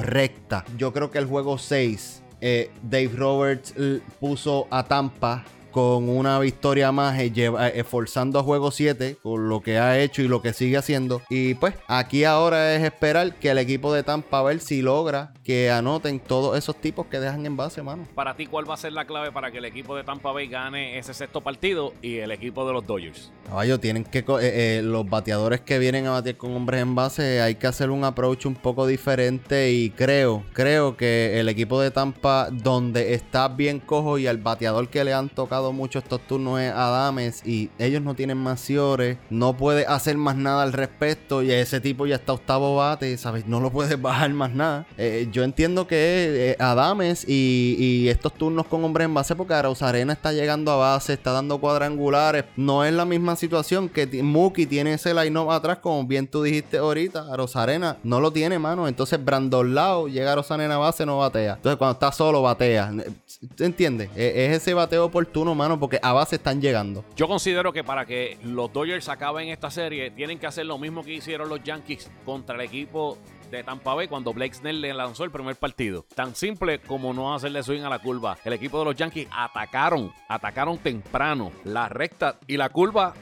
Yo 0.76 0.92
creo 0.92 1.11
que 1.11 1.18
el 1.18 1.26
juego 1.26 1.59
6, 1.59 2.22
eh, 2.40 2.70
Dave 2.83 3.11
Roberts 3.14 3.74
puso 4.20 4.66
a 4.70 4.85
Tampa 4.85 5.44
con 5.74 6.08
una 6.08 6.38
victoria 6.38 6.92
más, 6.92 7.18
eh, 7.18 7.32
eh, 7.34 7.72
esforzando 7.74 8.38
a 8.38 8.44
juego 8.44 8.70
7 8.70 9.18
con 9.20 9.48
lo 9.48 9.60
que 9.60 9.78
ha 9.78 9.98
hecho 9.98 10.22
y 10.22 10.28
lo 10.28 10.40
que 10.40 10.52
sigue 10.52 10.76
haciendo. 10.76 11.20
Y 11.28 11.54
pues 11.54 11.74
aquí 11.88 12.22
ahora 12.22 12.76
es 12.76 12.84
esperar 12.84 13.34
que 13.34 13.50
el 13.50 13.58
equipo 13.58 13.92
de 13.92 14.04
Tampa 14.04 14.38
a 14.38 14.42
ver 14.44 14.60
si 14.60 14.82
logra 14.82 15.32
que 15.42 15.72
anoten 15.72 16.20
todos 16.20 16.56
esos 16.56 16.76
tipos 16.76 17.06
que 17.06 17.18
dejan 17.18 17.44
en 17.44 17.56
base, 17.56 17.82
mano. 17.82 18.06
Para 18.14 18.37
ti, 18.37 18.46
¿cuál 18.46 18.70
va 18.70 18.74
a 18.74 18.76
ser 18.76 18.92
la 18.92 19.04
clave 19.04 19.32
para 19.32 19.50
que 19.50 19.58
el 19.58 19.64
equipo 19.64 19.96
de 19.96 20.04
Tampa 20.04 20.30
Bay 20.30 20.46
gane 20.46 20.96
ese 20.96 21.12
sexto 21.12 21.40
partido 21.40 21.92
y 22.00 22.18
el 22.18 22.30
equipo 22.30 22.64
de 22.64 22.72
los 22.72 22.87
Dodgers? 22.87 23.32
Caballo, 23.44 23.80
tienen 23.80 24.04
que 24.04 24.24
eh, 24.40 24.80
los 24.84 25.10
bateadores 25.10 25.60
que 25.60 25.80
vienen 25.80 26.06
a 26.06 26.12
batir 26.12 26.37
con 26.37 26.54
hombres 26.54 26.82
en 26.82 26.94
base, 26.94 27.40
hay 27.40 27.56
que 27.56 27.66
hacer 27.66 27.90
un 27.90 28.04
approach 28.04 28.46
un 28.46 28.54
poco 28.54 28.87
diferente 28.87 29.72
y 29.72 29.90
creo, 29.90 30.44
creo 30.52 30.96
que 30.96 31.40
el 31.40 31.48
equipo 31.48 31.80
de 31.80 31.90
Tampa 31.90 32.48
donde 32.50 33.14
está 33.14 33.48
bien 33.48 33.80
cojo 33.80 34.18
y 34.18 34.28
al 34.28 34.38
bateador 34.38 34.88
que 34.88 35.02
le 35.02 35.12
han 35.12 35.28
tocado 35.28 35.63
mucho 35.72 35.98
estos 35.98 36.20
turnos 36.27 36.61
es 36.61 36.72
Adames 36.72 37.46
y 37.46 37.70
ellos 37.79 38.03
no 38.03 38.14
tienen 38.14 38.38
más 38.38 38.64
no 39.31 39.57
puede 39.57 39.85
hacer 39.87 40.16
más 40.16 40.37
nada 40.37 40.62
al 40.62 40.72
respecto 40.72 41.42
y 41.42 41.50
ese 41.50 41.81
tipo 41.81 42.07
ya 42.07 42.16
está 42.16 42.33
octavo 42.33 42.77
bate, 42.77 43.16
¿sabes? 43.18 43.46
No 43.46 43.61
lo 43.61 43.70
puede 43.70 43.96
bajar 44.05 44.33
más 44.33 44.53
nada. 44.53 44.87
Eh, 44.96 45.29
yo 45.31 45.42
entiendo 45.44 45.87
que 45.87 46.53
eh, 46.53 46.57
Adames 46.59 47.29
y, 47.29 48.09
estos 48.09 48.35
turnos 48.35 48.66
con 48.66 48.85
hombres 48.85 49.07
en 49.07 49.14
base 49.14 49.35
porque 49.35 49.55
Arena 49.55 50.12
está 50.12 50.33
llegando 50.33 50.70
a 50.72 50.77
base, 50.77 51.14
está 51.14 51.33
dando 51.33 51.59
cuadrangulares, 51.59 52.44
no 52.57 52.85
es 52.85 52.92
la 52.92 53.05
misma 53.05 53.37
situación 53.37 53.88
que 53.88 54.07
Muki 54.22 54.66
tiene 54.66 54.94
ese 54.94 55.14
line-up 55.14 55.50
atrás, 55.50 55.79
como 55.79 56.05
bien 56.05 56.27
tú 56.27 56.42
dijiste 56.42 56.79
ahorita, 56.79 57.27
Arena 57.55 57.96
no 58.03 58.20
lo 58.20 58.33
tiene, 58.33 58.59
mano, 58.59 58.88
entonces 58.88 59.22
Brandon 59.22 59.74
Lau 59.74 60.09
llega 60.09 60.33
a 60.33 60.37
Rosarena 60.37 60.74
a 60.74 60.79
base, 60.79 61.07
no 61.07 61.18
batea. 61.18 61.55
Entonces 61.55 61.79
cuando 61.79 61.92
está 61.94 62.12
solo 62.12 62.42
batea. 62.42 62.92
¿Entiendes? 63.59 64.11
E, 64.16 64.46
es 64.46 64.62
ese 64.62 64.74
bateo 64.74 65.04
oportuno 65.07 65.54
mano, 65.54 65.78
porque 65.78 65.98
a 66.02 66.12
base 66.12 66.37
están 66.37 66.61
llegando. 66.61 67.04
Yo 67.16 67.28
considero 67.28 67.72
que 67.72 67.85
para 67.85 68.07
que 68.07 68.38
los 68.42 68.72
Dodgers 68.72 69.09
acaben 69.09 69.48
esta 69.48 69.70
serie, 69.70 70.11
tienen 70.11 70.38
que 70.38 70.46
hacer 70.46 70.66
lo 70.66 70.78
mismo 70.78 71.02
que 71.02 71.14
hicieron 71.14 71.48
los 71.48 71.62
Yankees 71.62 72.11
contra 72.24 72.54
el 72.54 72.62
equipo 72.62 73.18
de 73.50 73.62
Tampa 73.62 73.94
Bay 73.94 74.09
cuando 74.09 74.33
Blake 74.33 74.54
Snell 74.54 74.80
le 74.80 74.92
lanzó 74.92 75.24
el 75.24 75.30
primer 75.30 75.57
partido. 75.57 76.04
Tan 76.14 76.35
simple 76.35 76.80
como 76.80 77.12
no 77.12 77.35
hacerle 77.35 77.62
swing 77.62 77.83
a 77.83 77.88
la 77.88 78.00
curva. 78.00 78.37
El 78.44 78.52
equipo 78.52 78.78
de 78.80 78.87
los 78.87 78.96
Yankees 78.96 79.28
atacaron, 79.30 80.12
atacaron 80.28 80.78
temprano 80.78 81.52
la 81.64 81.88
recta 81.88 82.38
y 82.46 82.57
la 82.57 82.68
curva 82.70 83.14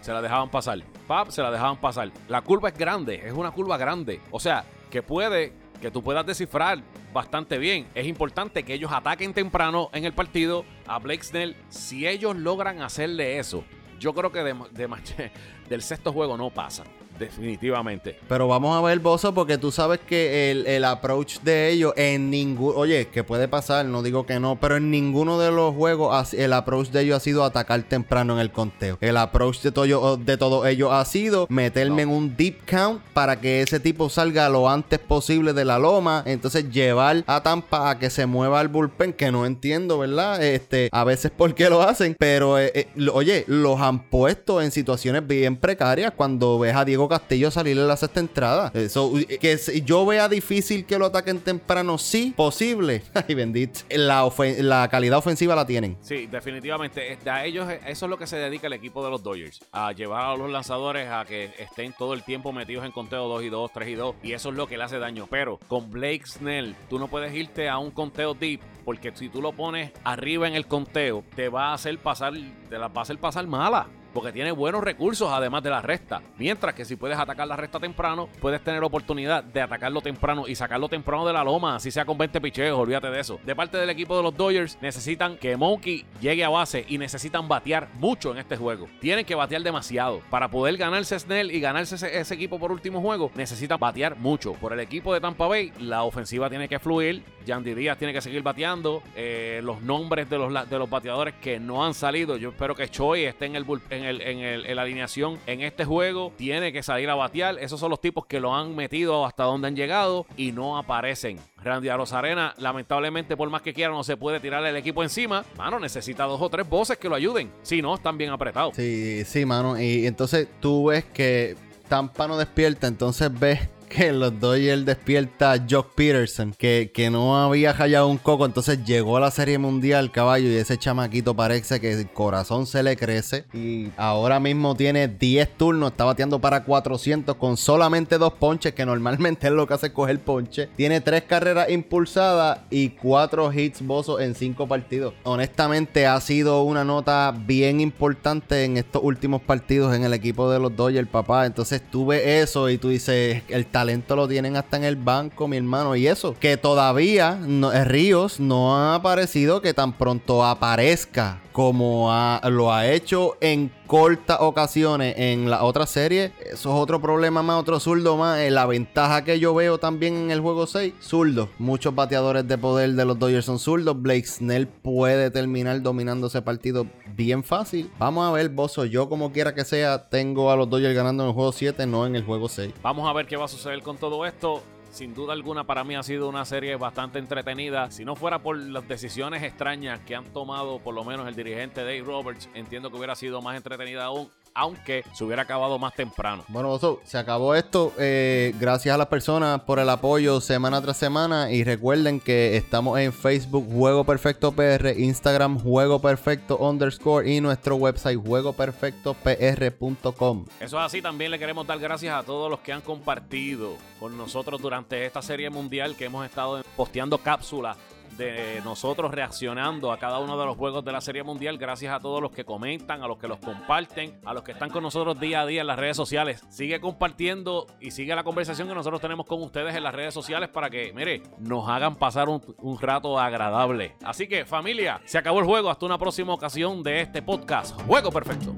se 0.00 0.12
la 0.12 0.22
dejaban 0.22 0.50
pasar. 0.50 0.78
Pap, 1.06 1.28
se 1.30 1.42
la 1.42 1.50
dejaban 1.50 1.76
pasar. 1.76 2.10
La 2.28 2.40
curva 2.40 2.70
es 2.70 2.78
grande, 2.78 3.22
es 3.26 3.32
una 3.32 3.50
curva 3.50 3.76
grande. 3.76 4.20
O 4.30 4.40
sea, 4.40 4.64
que 4.90 5.02
puede 5.02 5.52
que 5.80 5.90
tú 5.90 6.02
puedas 6.02 6.24
descifrar 6.26 6.82
bastante 7.12 7.58
bien. 7.58 7.86
Es 7.94 8.06
importante 8.06 8.62
que 8.62 8.74
ellos 8.74 8.90
ataquen 8.92 9.34
temprano 9.34 9.90
en 9.92 10.04
el 10.04 10.12
partido 10.12 10.64
a 10.86 10.98
Blake 10.98 11.22
Snell. 11.22 11.56
Si 11.68 12.06
ellos 12.06 12.36
logran 12.36 12.82
hacerle 12.82 13.38
eso, 13.38 13.64
yo 13.98 14.14
creo 14.14 14.32
que 14.32 14.42
de, 14.42 14.54
del 15.68 15.82
sexto 15.82 16.12
juego 16.12 16.36
no 16.36 16.50
pasa. 16.50 16.84
Definitivamente. 17.18 18.18
Pero 18.28 18.48
vamos 18.48 18.76
a 18.76 18.80
ver, 18.80 18.98
Bozo, 18.98 19.32
porque 19.34 19.58
tú 19.58 19.70
sabes 19.70 20.00
que 20.00 20.50
el, 20.50 20.84
approach 20.84 21.38
de 21.40 21.70
ellos 21.70 21.92
en 21.96 22.30
ningún. 22.30 22.74
Oye, 22.76 23.08
que 23.08 23.24
puede 23.24 23.48
pasar, 23.48 23.86
no 23.86 24.02
digo 24.02 24.26
que 24.26 24.40
no, 24.40 24.56
pero 24.56 24.76
en 24.76 24.90
ninguno 24.90 25.38
de 25.38 25.50
los 25.50 25.74
juegos 25.74 26.34
el 26.34 26.52
approach 26.52 26.88
de 26.88 27.02
ellos 27.02 27.16
ha 27.16 27.20
sido 27.20 27.44
atacar 27.44 27.82
temprano 27.84 28.34
en 28.34 28.40
el 28.40 28.50
conteo. 28.50 28.98
El 29.00 29.16
approach 29.16 29.60
de, 29.60 29.72
todo, 29.72 30.16
de 30.16 30.36
todos 30.36 30.66
ellos 30.66 30.90
ha 30.92 31.04
sido 31.04 31.46
meterme 31.48 32.02
en 32.02 32.10
un 32.10 32.36
deep 32.36 32.64
count 32.66 33.00
para 33.12 33.40
que 33.40 33.62
ese 33.62 33.80
tipo 33.80 34.08
salga 34.08 34.48
lo 34.48 34.68
antes 34.68 34.98
posible 34.98 35.52
de 35.52 35.64
la 35.64 35.78
loma. 35.78 36.22
Entonces 36.26 36.70
llevar 36.70 37.24
a 37.26 37.42
Tampa 37.42 37.90
a 37.90 37.98
que 37.98 38.10
se 38.10 38.26
mueva 38.26 38.60
al 38.60 38.68
bullpen, 38.68 39.12
que 39.12 39.30
no 39.30 39.46
entiendo, 39.46 39.98
¿verdad? 39.98 40.42
Este, 40.42 40.88
a 40.92 41.04
veces 41.04 41.30
por 41.30 41.54
qué 41.54 41.70
lo 41.70 41.82
hacen, 41.82 42.16
pero 42.18 42.58
eh, 42.58 42.72
eh, 42.74 42.88
oye, 43.12 43.44
los 43.46 43.80
han 43.80 44.04
puesto 44.04 44.60
en 44.60 44.70
situaciones 44.70 45.26
bien 45.26 45.56
precarias 45.56 46.12
cuando 46.16 46.58
ves 46.58 46.74
a 46.74 46.84
Diego 46.84 47.03
Castillo 47.08 47.50
salir 47.50 47.78
en 47.78 47.88
la 47.88 47.96
sexta 47.96 48.20
entrada. 48.20 48.70
Eso, 48.74 49.12
que 49.40 49.58
yo 49.84 50.06
vea 50.06 50.28
difícil 50.28 50.84
que 50.86 50.98
lo 50.98 51.06
ataquen 51.06 51.40
temprano, 51.40 51.98
sí, 51.98 52.32
posible. 52.36 53.02
Ay, 53.14 53.34
bendito. 53.34 53.80
La, 53.90 54.30
la 54.58 54.88
calidad 54.88 55.18
ofensiva 55.18 55.54
la 55.54 55.66
tienen. 55.66 55.96
Sí, 56.00 56.26
definitivamente. 56.26 57.18
A 57.26 57.44
ellos, 57.44 57.68
eso 57.86 58.06
es 58.06 58.10
lo 58.10 58.18
que 58.18 58.26
se 58.26 58.36
dedica 58.36 58.66
el 58.66 58.72
equipo 58.72 59.04
de 59.04 59.10
los 59.10 59.22
Dodgers. 59.22 59.60
A 59.72 59.92
llevar 59.92 60.24
a 60.24 60.36
los 60.36 60.50
lanzadores 60.50 61.08
a 61.10 61.24
que 61.24 61.50
estén 61.58 61.92
todo 61.92 62.14
el 62.14 62.22
tiempo 62.22 62.52
metidos 62.52 62.84
en 62.84 62.92
conteo 62.92 63.28
2 63.28 63.42
y 63.44 63.48
2, 63.48 63.70
3 63.72 63.88
y 63.88 63.94
2. 63.94 64.16
Y 64.22 64.32
eso 64.32 64.50
es 64.50 64.56
lo 64.56 64.66
que 64.66 64.76
le 64.76 64.84
hace 64.84 64.98
daño. 64.98 65.26
Pero 65.30 65.58
con 65.68 65.90
Blake 65.90 66.26
Snell, 66.26 66.74
tú 66.88 66.98
no 66.98 67.08
puedes 67.08 67.34
irte 67.34 67.68
a 67.68 67.78
un 67.78 67.90
conteo 67.90 68.34
deep. 68.34 68.60
Porque 68.84 69.12
si 69.14 69.28
tú 69.28 69.40
lo 69.40 69.52
pones 69.52 69.92
arriba 70.04 70.46
en 70.46 70.54
el 70.54 70.66
conteo, 70.66 71.24
te 71.34 71.48
va 71.48 71.68
a 71.68 71.74
hacer 71.74 71.98
pasar, 71.98 72.34
te 72.68 72.78
la 72.78 72.88
va 72.88 73.00
a 73.00 73.02
hacer 73.02 73.18
pasar 73.18 73.46
mala 73.46 73.88
porque 74.14 74.32
tiene 74.32 74.52
buenos 74.52 74.82
recursos 74.82 75.28
además 75.30 75.62
de 75.62 75.70
la 75.70 75.82
resta. 75.82 76.22
Mientras 76.38 76.74
que 76.74 76.84
si 76.84 76.96
puedes 76.96 77.18
atacar 77.18 77.46
la 77.46 77.56
resta 77.56 77.80
temprano, 77.80 78.28
puedes 78.40 78.62
tener 78.62 78.82
oportunidad 78.82 79.44
de 79.44 79.60
atacarlo 79.60 80.00
temprano 80.00 80.46
y 80.46 80.54
sacarlo 80.54 80.88
temprano 80.88 81.26
de 81.26 81.32
la 81.32 81.44
loma, 81.44 81.76
así 81.76 81.90
sea 81.90 82.04
con 82.04 82.16
20 82.16 82.40
picheos, 82.40 82.78
olvídate 82.78 83.10
de 83.10 83.20
eso. 83.20 83.40
De 83.44 83.54
parte 83.54 83.76
del 83.76 83.90
equipo 83.90 84.16
de 84.16 84.22
los 84.22 84.36
Dodgers, 84.36 84.78
necesitan 84.80 85.36
que 85.36 85.56
Monkey 85.56 86.06
llegue 86.20 86.44
a 86.44 86.48
base 86.48 86.86
y 86.88 86.98
necesitan 86.98 87.48
batear 87.48 87.88
mucho 87.98 88.30
en 88.30 88.38
este 88.38 88.56
juego. 88.56 88.88
Tienen 89.00 89.24
que 89.24 89.34
batear 89.34 89.62
demasiado. 89.62 90.20
Para 90.30 90.48
poder 90.48 90.76
ganarse 90.76 91.18
Snell 91.18 91.50
y 91.50 91.60
ganarse 91.60 91.94
ese, 91.94 92.34
equipo 92.34 92.58
por 92.58 92.72
último 92.72 93.00
juego, 93.00 93.30
necesitan 93.34 93.78
batear 93.78 94.16
mucho. 94.16 94.52
Por 94.54 94.72
el 94.72 94.80
equipo 94.80 95.12
de 95.12 95.20
Tampa 95.20 95.46
Bay, 95.46 95.72
la 95.80 96.04
ofensiva 96.04 96.48
tiene 96.48 96.68
que 96.68 96.78
fluir. 96.78 97.22
Yandy 97.46 97.74
Díaz 97.74 97.98
tiene 97.98 98.12
que 98.12 98.20
seguir 98.20 98.42
bateando. 98.42 99.02
Eh, 99.16 99.60
los 99.62 99.82
nombres 99.82 100.28
de 100.30 100.38
los, 100.38 100.70
de 100.70 100.78
los 100.78 100.88
bateadores 100.88 101.34
que 101.40 101.58
no 101.58 101.84
han 101.84 101.94
salido, 101.94 102.36
yo 102.36 102.50
espero 102.50 102.74
que 102.74 102.88
Choi 102.88 103.24
esté 103.24 103.46
en 103.46 103.56
el 103.56 103.64
bullpen 103.64 104.03
en, 104.04 104.76
la 104.76 104.82
alineación 104.82 105.38
en 105.46 105.62
este 105.62 105.84
juego. 105.84 106.32
Tiene 106.36 106.72
que 106.72 106.82
salir 106.82 107.10
a 107.10 107.14
batear. 107.14 107.58
Esos 107.58 107.80
son 107.80 107.90
los 107.90 108.00
tipos 108.00 108.26
que 108.26 108.40
lo 108.40 108.54
han 108.54 108.74
metido 108.74 109.24
hasta 109.26 109.44
donde 109.44 109.68
han 109.68 109.76
llegado 109.76 110.26
y 110.36 110.52
no 110.52 110.78
aparecen. 110.78 111.38
Randy 111.62 111.88
Arozarena, 111.88 112.54
lamentablemente, 112.58 113.36
por 113.36 113.48
más 113.50 113.62
que 113.62 113.72
quiera, 113.72 113.92
no 113.92 114.04
se 114.04 114.16
puede 114.16 114.38
tirar 114.40 114.64
el 114.66 114.76
equipo 114.76 115.02
encima. 115.02 115.44
Mano, 115.56 115.80
necesita 115.80 116.24
dos 116.24 116.40
o 116.40 116.48
tres 116.50 116.68
voces 116.68 116.98
que 116.98 117.08
lo 117.08 117.14
ayuden. 117.14 117.50
Si 117.62 117.80
no, 117.80 117.94
están 117.94 118.18
bien 118.18 118.30
apretados. 118.30 118.76
Sí, 118.76 119.24
sí, 119.24 119.46
mano. 119.46 119.80
Y 119.80 120.06
entonces 120.06 120.48
tú 120.60 120.86
ves 120.86 121.04
que 121.04 121.56
Tampa 121.88 122.26
no 122.26 122.36
despierta, 122.36 122.86
entonces 122.86 123.30
ves 123.38 123.60
que 123.94 124.12
los 124.12 124.40
Dodgers 124.40 124.84
despierta 124.84 125.54
Jock 125.70 125.94
Peterson, 125.94 126.52
que, 126.52 126.90
que 126.92 127.10
no 127.10 127.40
había 127.40 127.72
hallado 127.72 128.08
un 128.08 128.18
coco, 128.18 128.44
entonces 128.44 128.84
llegó 128.84 129.16
a 129.18 129.20
la 129.20 129.30
Serie 129.30 129.56
Mundial, 129.56 130.10
caballo, 130.10 130.48
y 130.48 130.56
ese 130.56 130.76
chamaquito 130.76 131.36
parece 131.36 131.80
que 131.80 131.92
el 131.92 132.10
corazón 132.10 132.66
se 132.66 132.82
le 132.82 132.96
crece. 132.96 133.44
Y 133.52 133.90
ahora 133.96 134.40
mismo 134.40 134.74
tiene 134.74 135.06
10 135.06 135.56
turnos, 135.56 135.92
está 135.92 136.04
bateando 136.04 136.40
para 136.40 136.64
400 136.64 137.36
con 137.36 137.56
solamente 137.56 138.18
dos 138.18 138.32
ponches, 138.32 138.74
que 138.74 138.84
normalmente 138.84 139.46
es 139.46 139.52
lo 139.52 139.64
que 139.68 139.74
hace 139.74 139.92
coger 139.92 140.18
ponche. 140.18 140.68
Tiene 140.76 141.00
tres 141.00 141.22
carreras 141.22 141.70
impulsadas 141.70 142.62
y 142.70 142.90
cuatro 142.90 143.52
hits 143.52 143.80
bozos 143.80 144.20
en 144.20 144.34
cinco 144.34 144.66
partidos. 144.66 145.14
Honestamente, 145.22 146.08
ha 146.08 146.20
sido 146.20 146.64
una 146.64 146.82
nota 146.82 147.32
bien 147.46 147.80
importante 147.80 148.64
en 148.64 148.76
estos 148.76 149.04
últimos 149.04 149.40
partidos 149.40 149.94
en 149.94 150.02
el 150.02 150.14
equipo 150.14 150.50
de 150.50 150.58
los 150.58 150.74
Dodgers, 150.74 151.08
papá. 151.08 151.46
Entonces 151.46 151.80
tú 151.92 152.06
ves 152.06 152.26
eso 152.26 152.68
y 152.68 152.76
tú 152.76 152.88
dices, 152.88 153.44
el 153.48 153.66
talento 153.66 153.83
lo 154.16 154.28
tienen 154.28 154.56
hasta 154.56 154.76
en 154.76 154.84
el 154.84 154.96
banco, 154.96 155.48
mi 155.48 155.56
hermano. 155.56 155.96
Y 155.96 156.06
eso, 156.06 156.36
que 156.38 156.56
todavía 156.56 157.38
no, 157.40 157.72
eh, 157.72 157.84
Ríos 157.84 158.40
no 158.40 158.76
ha 158.76 158.94
aparecido 158.94 159.60
que 159.62 159.74
tan 159.74 159.92
pronto 159.92 160.44
aparezca 160.44 161.40
como 161.52 162.12
lo 162.50 162.72
ha 162.72 162.88
hecho 162.88 163.36
en 163.40 163.70
cortas 163.86 164.38
ocasiones 164.40 165.14
en 165.18 165.50
la 165.50 165.64
otra 165.64 165.86
serie. 165.86 166.32
Eso 166.40 166.70
es 166.70 166.82
otro 166.82 167.00
problema 167.00 167.42
más, 167.42 167.60
otro 167.60 167.80
zurdo 167.80 168.16
más. 168.16 168.40
Eh, 168.40 168.50
la 168.50 168.66
ventaja 168.66 169.24
que 169.24 169.38
yo 169.38 169.54
veo 169.54 169.78
también 169.78 170.16
en 170.16 170.30
el 170.30 170.40
juego 170.40 170.66
6, 170.66 170.94
zurdo. 171.00 171.48
Muchos 171.58 171.94
bateadores 171.94 172.46
de 172.46 172.58
poder 172.58 172.92
de 172.92 173.04
los 173.04 173.18
Dodgers 173.18 173.46
son 173.46 173.58
zurdos. 173.58 174.00
Blake 174.00 174.26
Snell 174.26 174.66
puede 174.66 175.30
terminar 175.30 175.82
dominando 175.82 176.26
ese 176.28 176.42
partido 176.42 176.86
bien 177.14 177.44
fácil. 177.44 177.90
Vamos 177.98 178.28
a 178.28 178.32
ver, 178.32 178.48
Bozo. 178.48 178.84
Yo, 178.84 179.08
como 179.08 179.32
quiera 179.32 179.54
que 179.54 179.64
sea, 179.64 180.08
tengo 180.08 180.50
a 180.50 180.56
los 180.56 180.68
Dodgers 180.68 180.94
ganando 180.94 181.22
en 181.24 181.28
el 181.30 181.34
juego 181.34 181.52
7, 181.52 181.86
no 181.86 182.06
en 182.06 182.16
el 182.16 182.24
juego 182.24 182.48
6. 182.48 182.74
Vamos 182.82 183.08
a 183.08 183.12
ver 183.12 183.26
qué 183.26 183.36
va 183.36 183.44
a 183.44 183.48
suceder 183.48 183.82
con 183.82 183.96
todo 183.96 184.24
esto. 184.26 184.62
Sin 184.94 185.12
duda 185.12 185.32
alguna 185.32 185.64
para 185.64 185.82
mí 185.82 185.96
ha 185.96 186.04
sido 186.04 186.28
una 186.28 186.44
serie 186.44 186.76
bastante 186.76 187.18
entretenida. 187.18 187.90
Si 187.90 188.04
no 188.04 188.14
fuera 188.14 188.38
por 188.38 188.56
las 188.56 188.86
decisiones 188.86 189.42
extrañas 189.42 189.98
que 190.06 190.14
han 190.14 190.32
tomado 190.32 190.78
por 190.78 190.94
lo 190.94 191.02
menos 191.02 191.26
el 191.26 191.34
dirigente 191.34 191.80
Dave 191.80 192.02
Roberts, 192.02 192.48
entiendo 192.54 192.90
que 192.90 192.98
hubiera 192.98 193.16
sido 193.16 193.42
más 193.42 193.56
entretenida 193.56 194.04
aún 194.04 194.30
aunque 194.54 195.04
se 195.12 195.24
hubiera 195.24 195.42
acabado 195.42 195.78
más 195.78 195.92
temprano. 195.94 196.44
Bueno, 196.48 196.70
Oso, 196.70 197.02
se 197.04 197.18
acabó 197.18 197.54
esto. 197.54 197.92
Eh, 197.98 198.54
gracias 198.58 198.94
a 198.94 198.98
las 198.98 199.08
personas 199.08 199.60
por 199.62 199.80
el 199.80 199.90
apoyo 199.90 200.40
semana 200.40 200.80
tras 200.80 200.96
semana. 200.96 201.50
Y 201.50 201.64
recuerden 201.64 202.20
que 202.20 202.56
estamos 202.56 203.00
en 203.00 203.12
Facebook 203.12 203.68
Juego 203.70 204.04
Perfecto 204.04 204.52
PR, 204.52 204.94
Instagram 204.96 205.58
Juego 205.58 206.00
Perfecto 206.00 206.56
underscore 206.58 207.28
y 207.30 207.40
nuestro 207.40 207.74
website 207.76 208.18
juegoperfectopr.com. 208.24 210.46
Eso 210.60 210.78
es 210.78 210.84
así. 210.84 211.02
También 211.02 211.32
le 211.32 211.38
queremos 211.38 211.66
dar 211.66 211.80
gracias 211.80 212.14
a 212.14 212.22
todos 212.22 212.50
los 212.50 212.60
que 212.60 212.72
han 212.72 212.80
compartido 212.80 213.76
con 213.98 214.16
nosotros 214.16 214.62
durante 214.62 215.04
esta 215.04 215.20
serie 215.20 215.50
mundial 215.50 215.96
que 215.96 216.04
hemos 216.04 216.24
estado 216.24 216.62
posteando 216.76 217.18
cápsulas 217.18 217.76
de 218.16 218.60
nosotros 218.64 219.10
reaccionando 219.10 219.92
a 219.92 219.98
cada 219.98 220.18
uno 220.18 220.38
de 220.38 220.46
los 220.46 220.56
juegos 220.56 220.84
de 220.84 220.92
la 220.92 221.00
Serie 221.00 221.22
Mundial. 221.22 221.58
Gracias 221.58 221.94
a 221.94 222.00
todos 222.00 222.20
los 222.22 222.30
que 222.30 222.44
comentan, 222.44 223.02
a 223.02 223.08
los 223.08 223.18
que 223.18 223.28
los 223.28 223.38
comparten, 223.38 224.18
a 224.24 224.34
los 224.34 224.42
que 224.42 224.52
están 224.52 224.70
con 224.70 224.82
nosotros 224.82 225.18
día 225.18 225.40
a 225.40 225.46
día 225.46 225.62
en 225.62 225.66
las 225.66 225.78
redes 225.78 225.96
sociales. 225.96 226.44
Sigue 226.48 226.80
compartiendo 226.80 227.66
y 227.80 227.90
sigue 227.90 228.14
la 228.14 228.24
conversación 228.24 228.68
que 228.68 228.74
nosotros 228.74 229.00
tenemos 229.00 229.26
con 229.26 229.42
ustedes 229.42 229.74
en 229.74 229.82
las 229.82 229.94
redes 229.94 230.14
sociales 230.14 230.48
para 230.48 230.70
que, 230.70 230.92
mire, 230.92 231.22
nos 231.38 231.68
hagan 231.68 231.96
pasar 231.96 232.28
un, 232.28 232.40
un 232.58 232.80
rato 232.80 233.18
agradable. 233.18 233.96
Así 234.04 234.26
que, 234.26 234.44
familia, 234.44 235.00
se 235.04 235.18
acabó 235.18 235.40
el 235.40 235.46
juego. 235.46 235.70
Hasta 235.70 235.86
una 235.86 235.98
próxima 235.98 236.32
ocasión 236.32 236.82
de 236.82 237.00
este 237.00 237.22
podcast. 237.22 237.80
Juego 237.82 238.10
perfecto. 238.10 238.54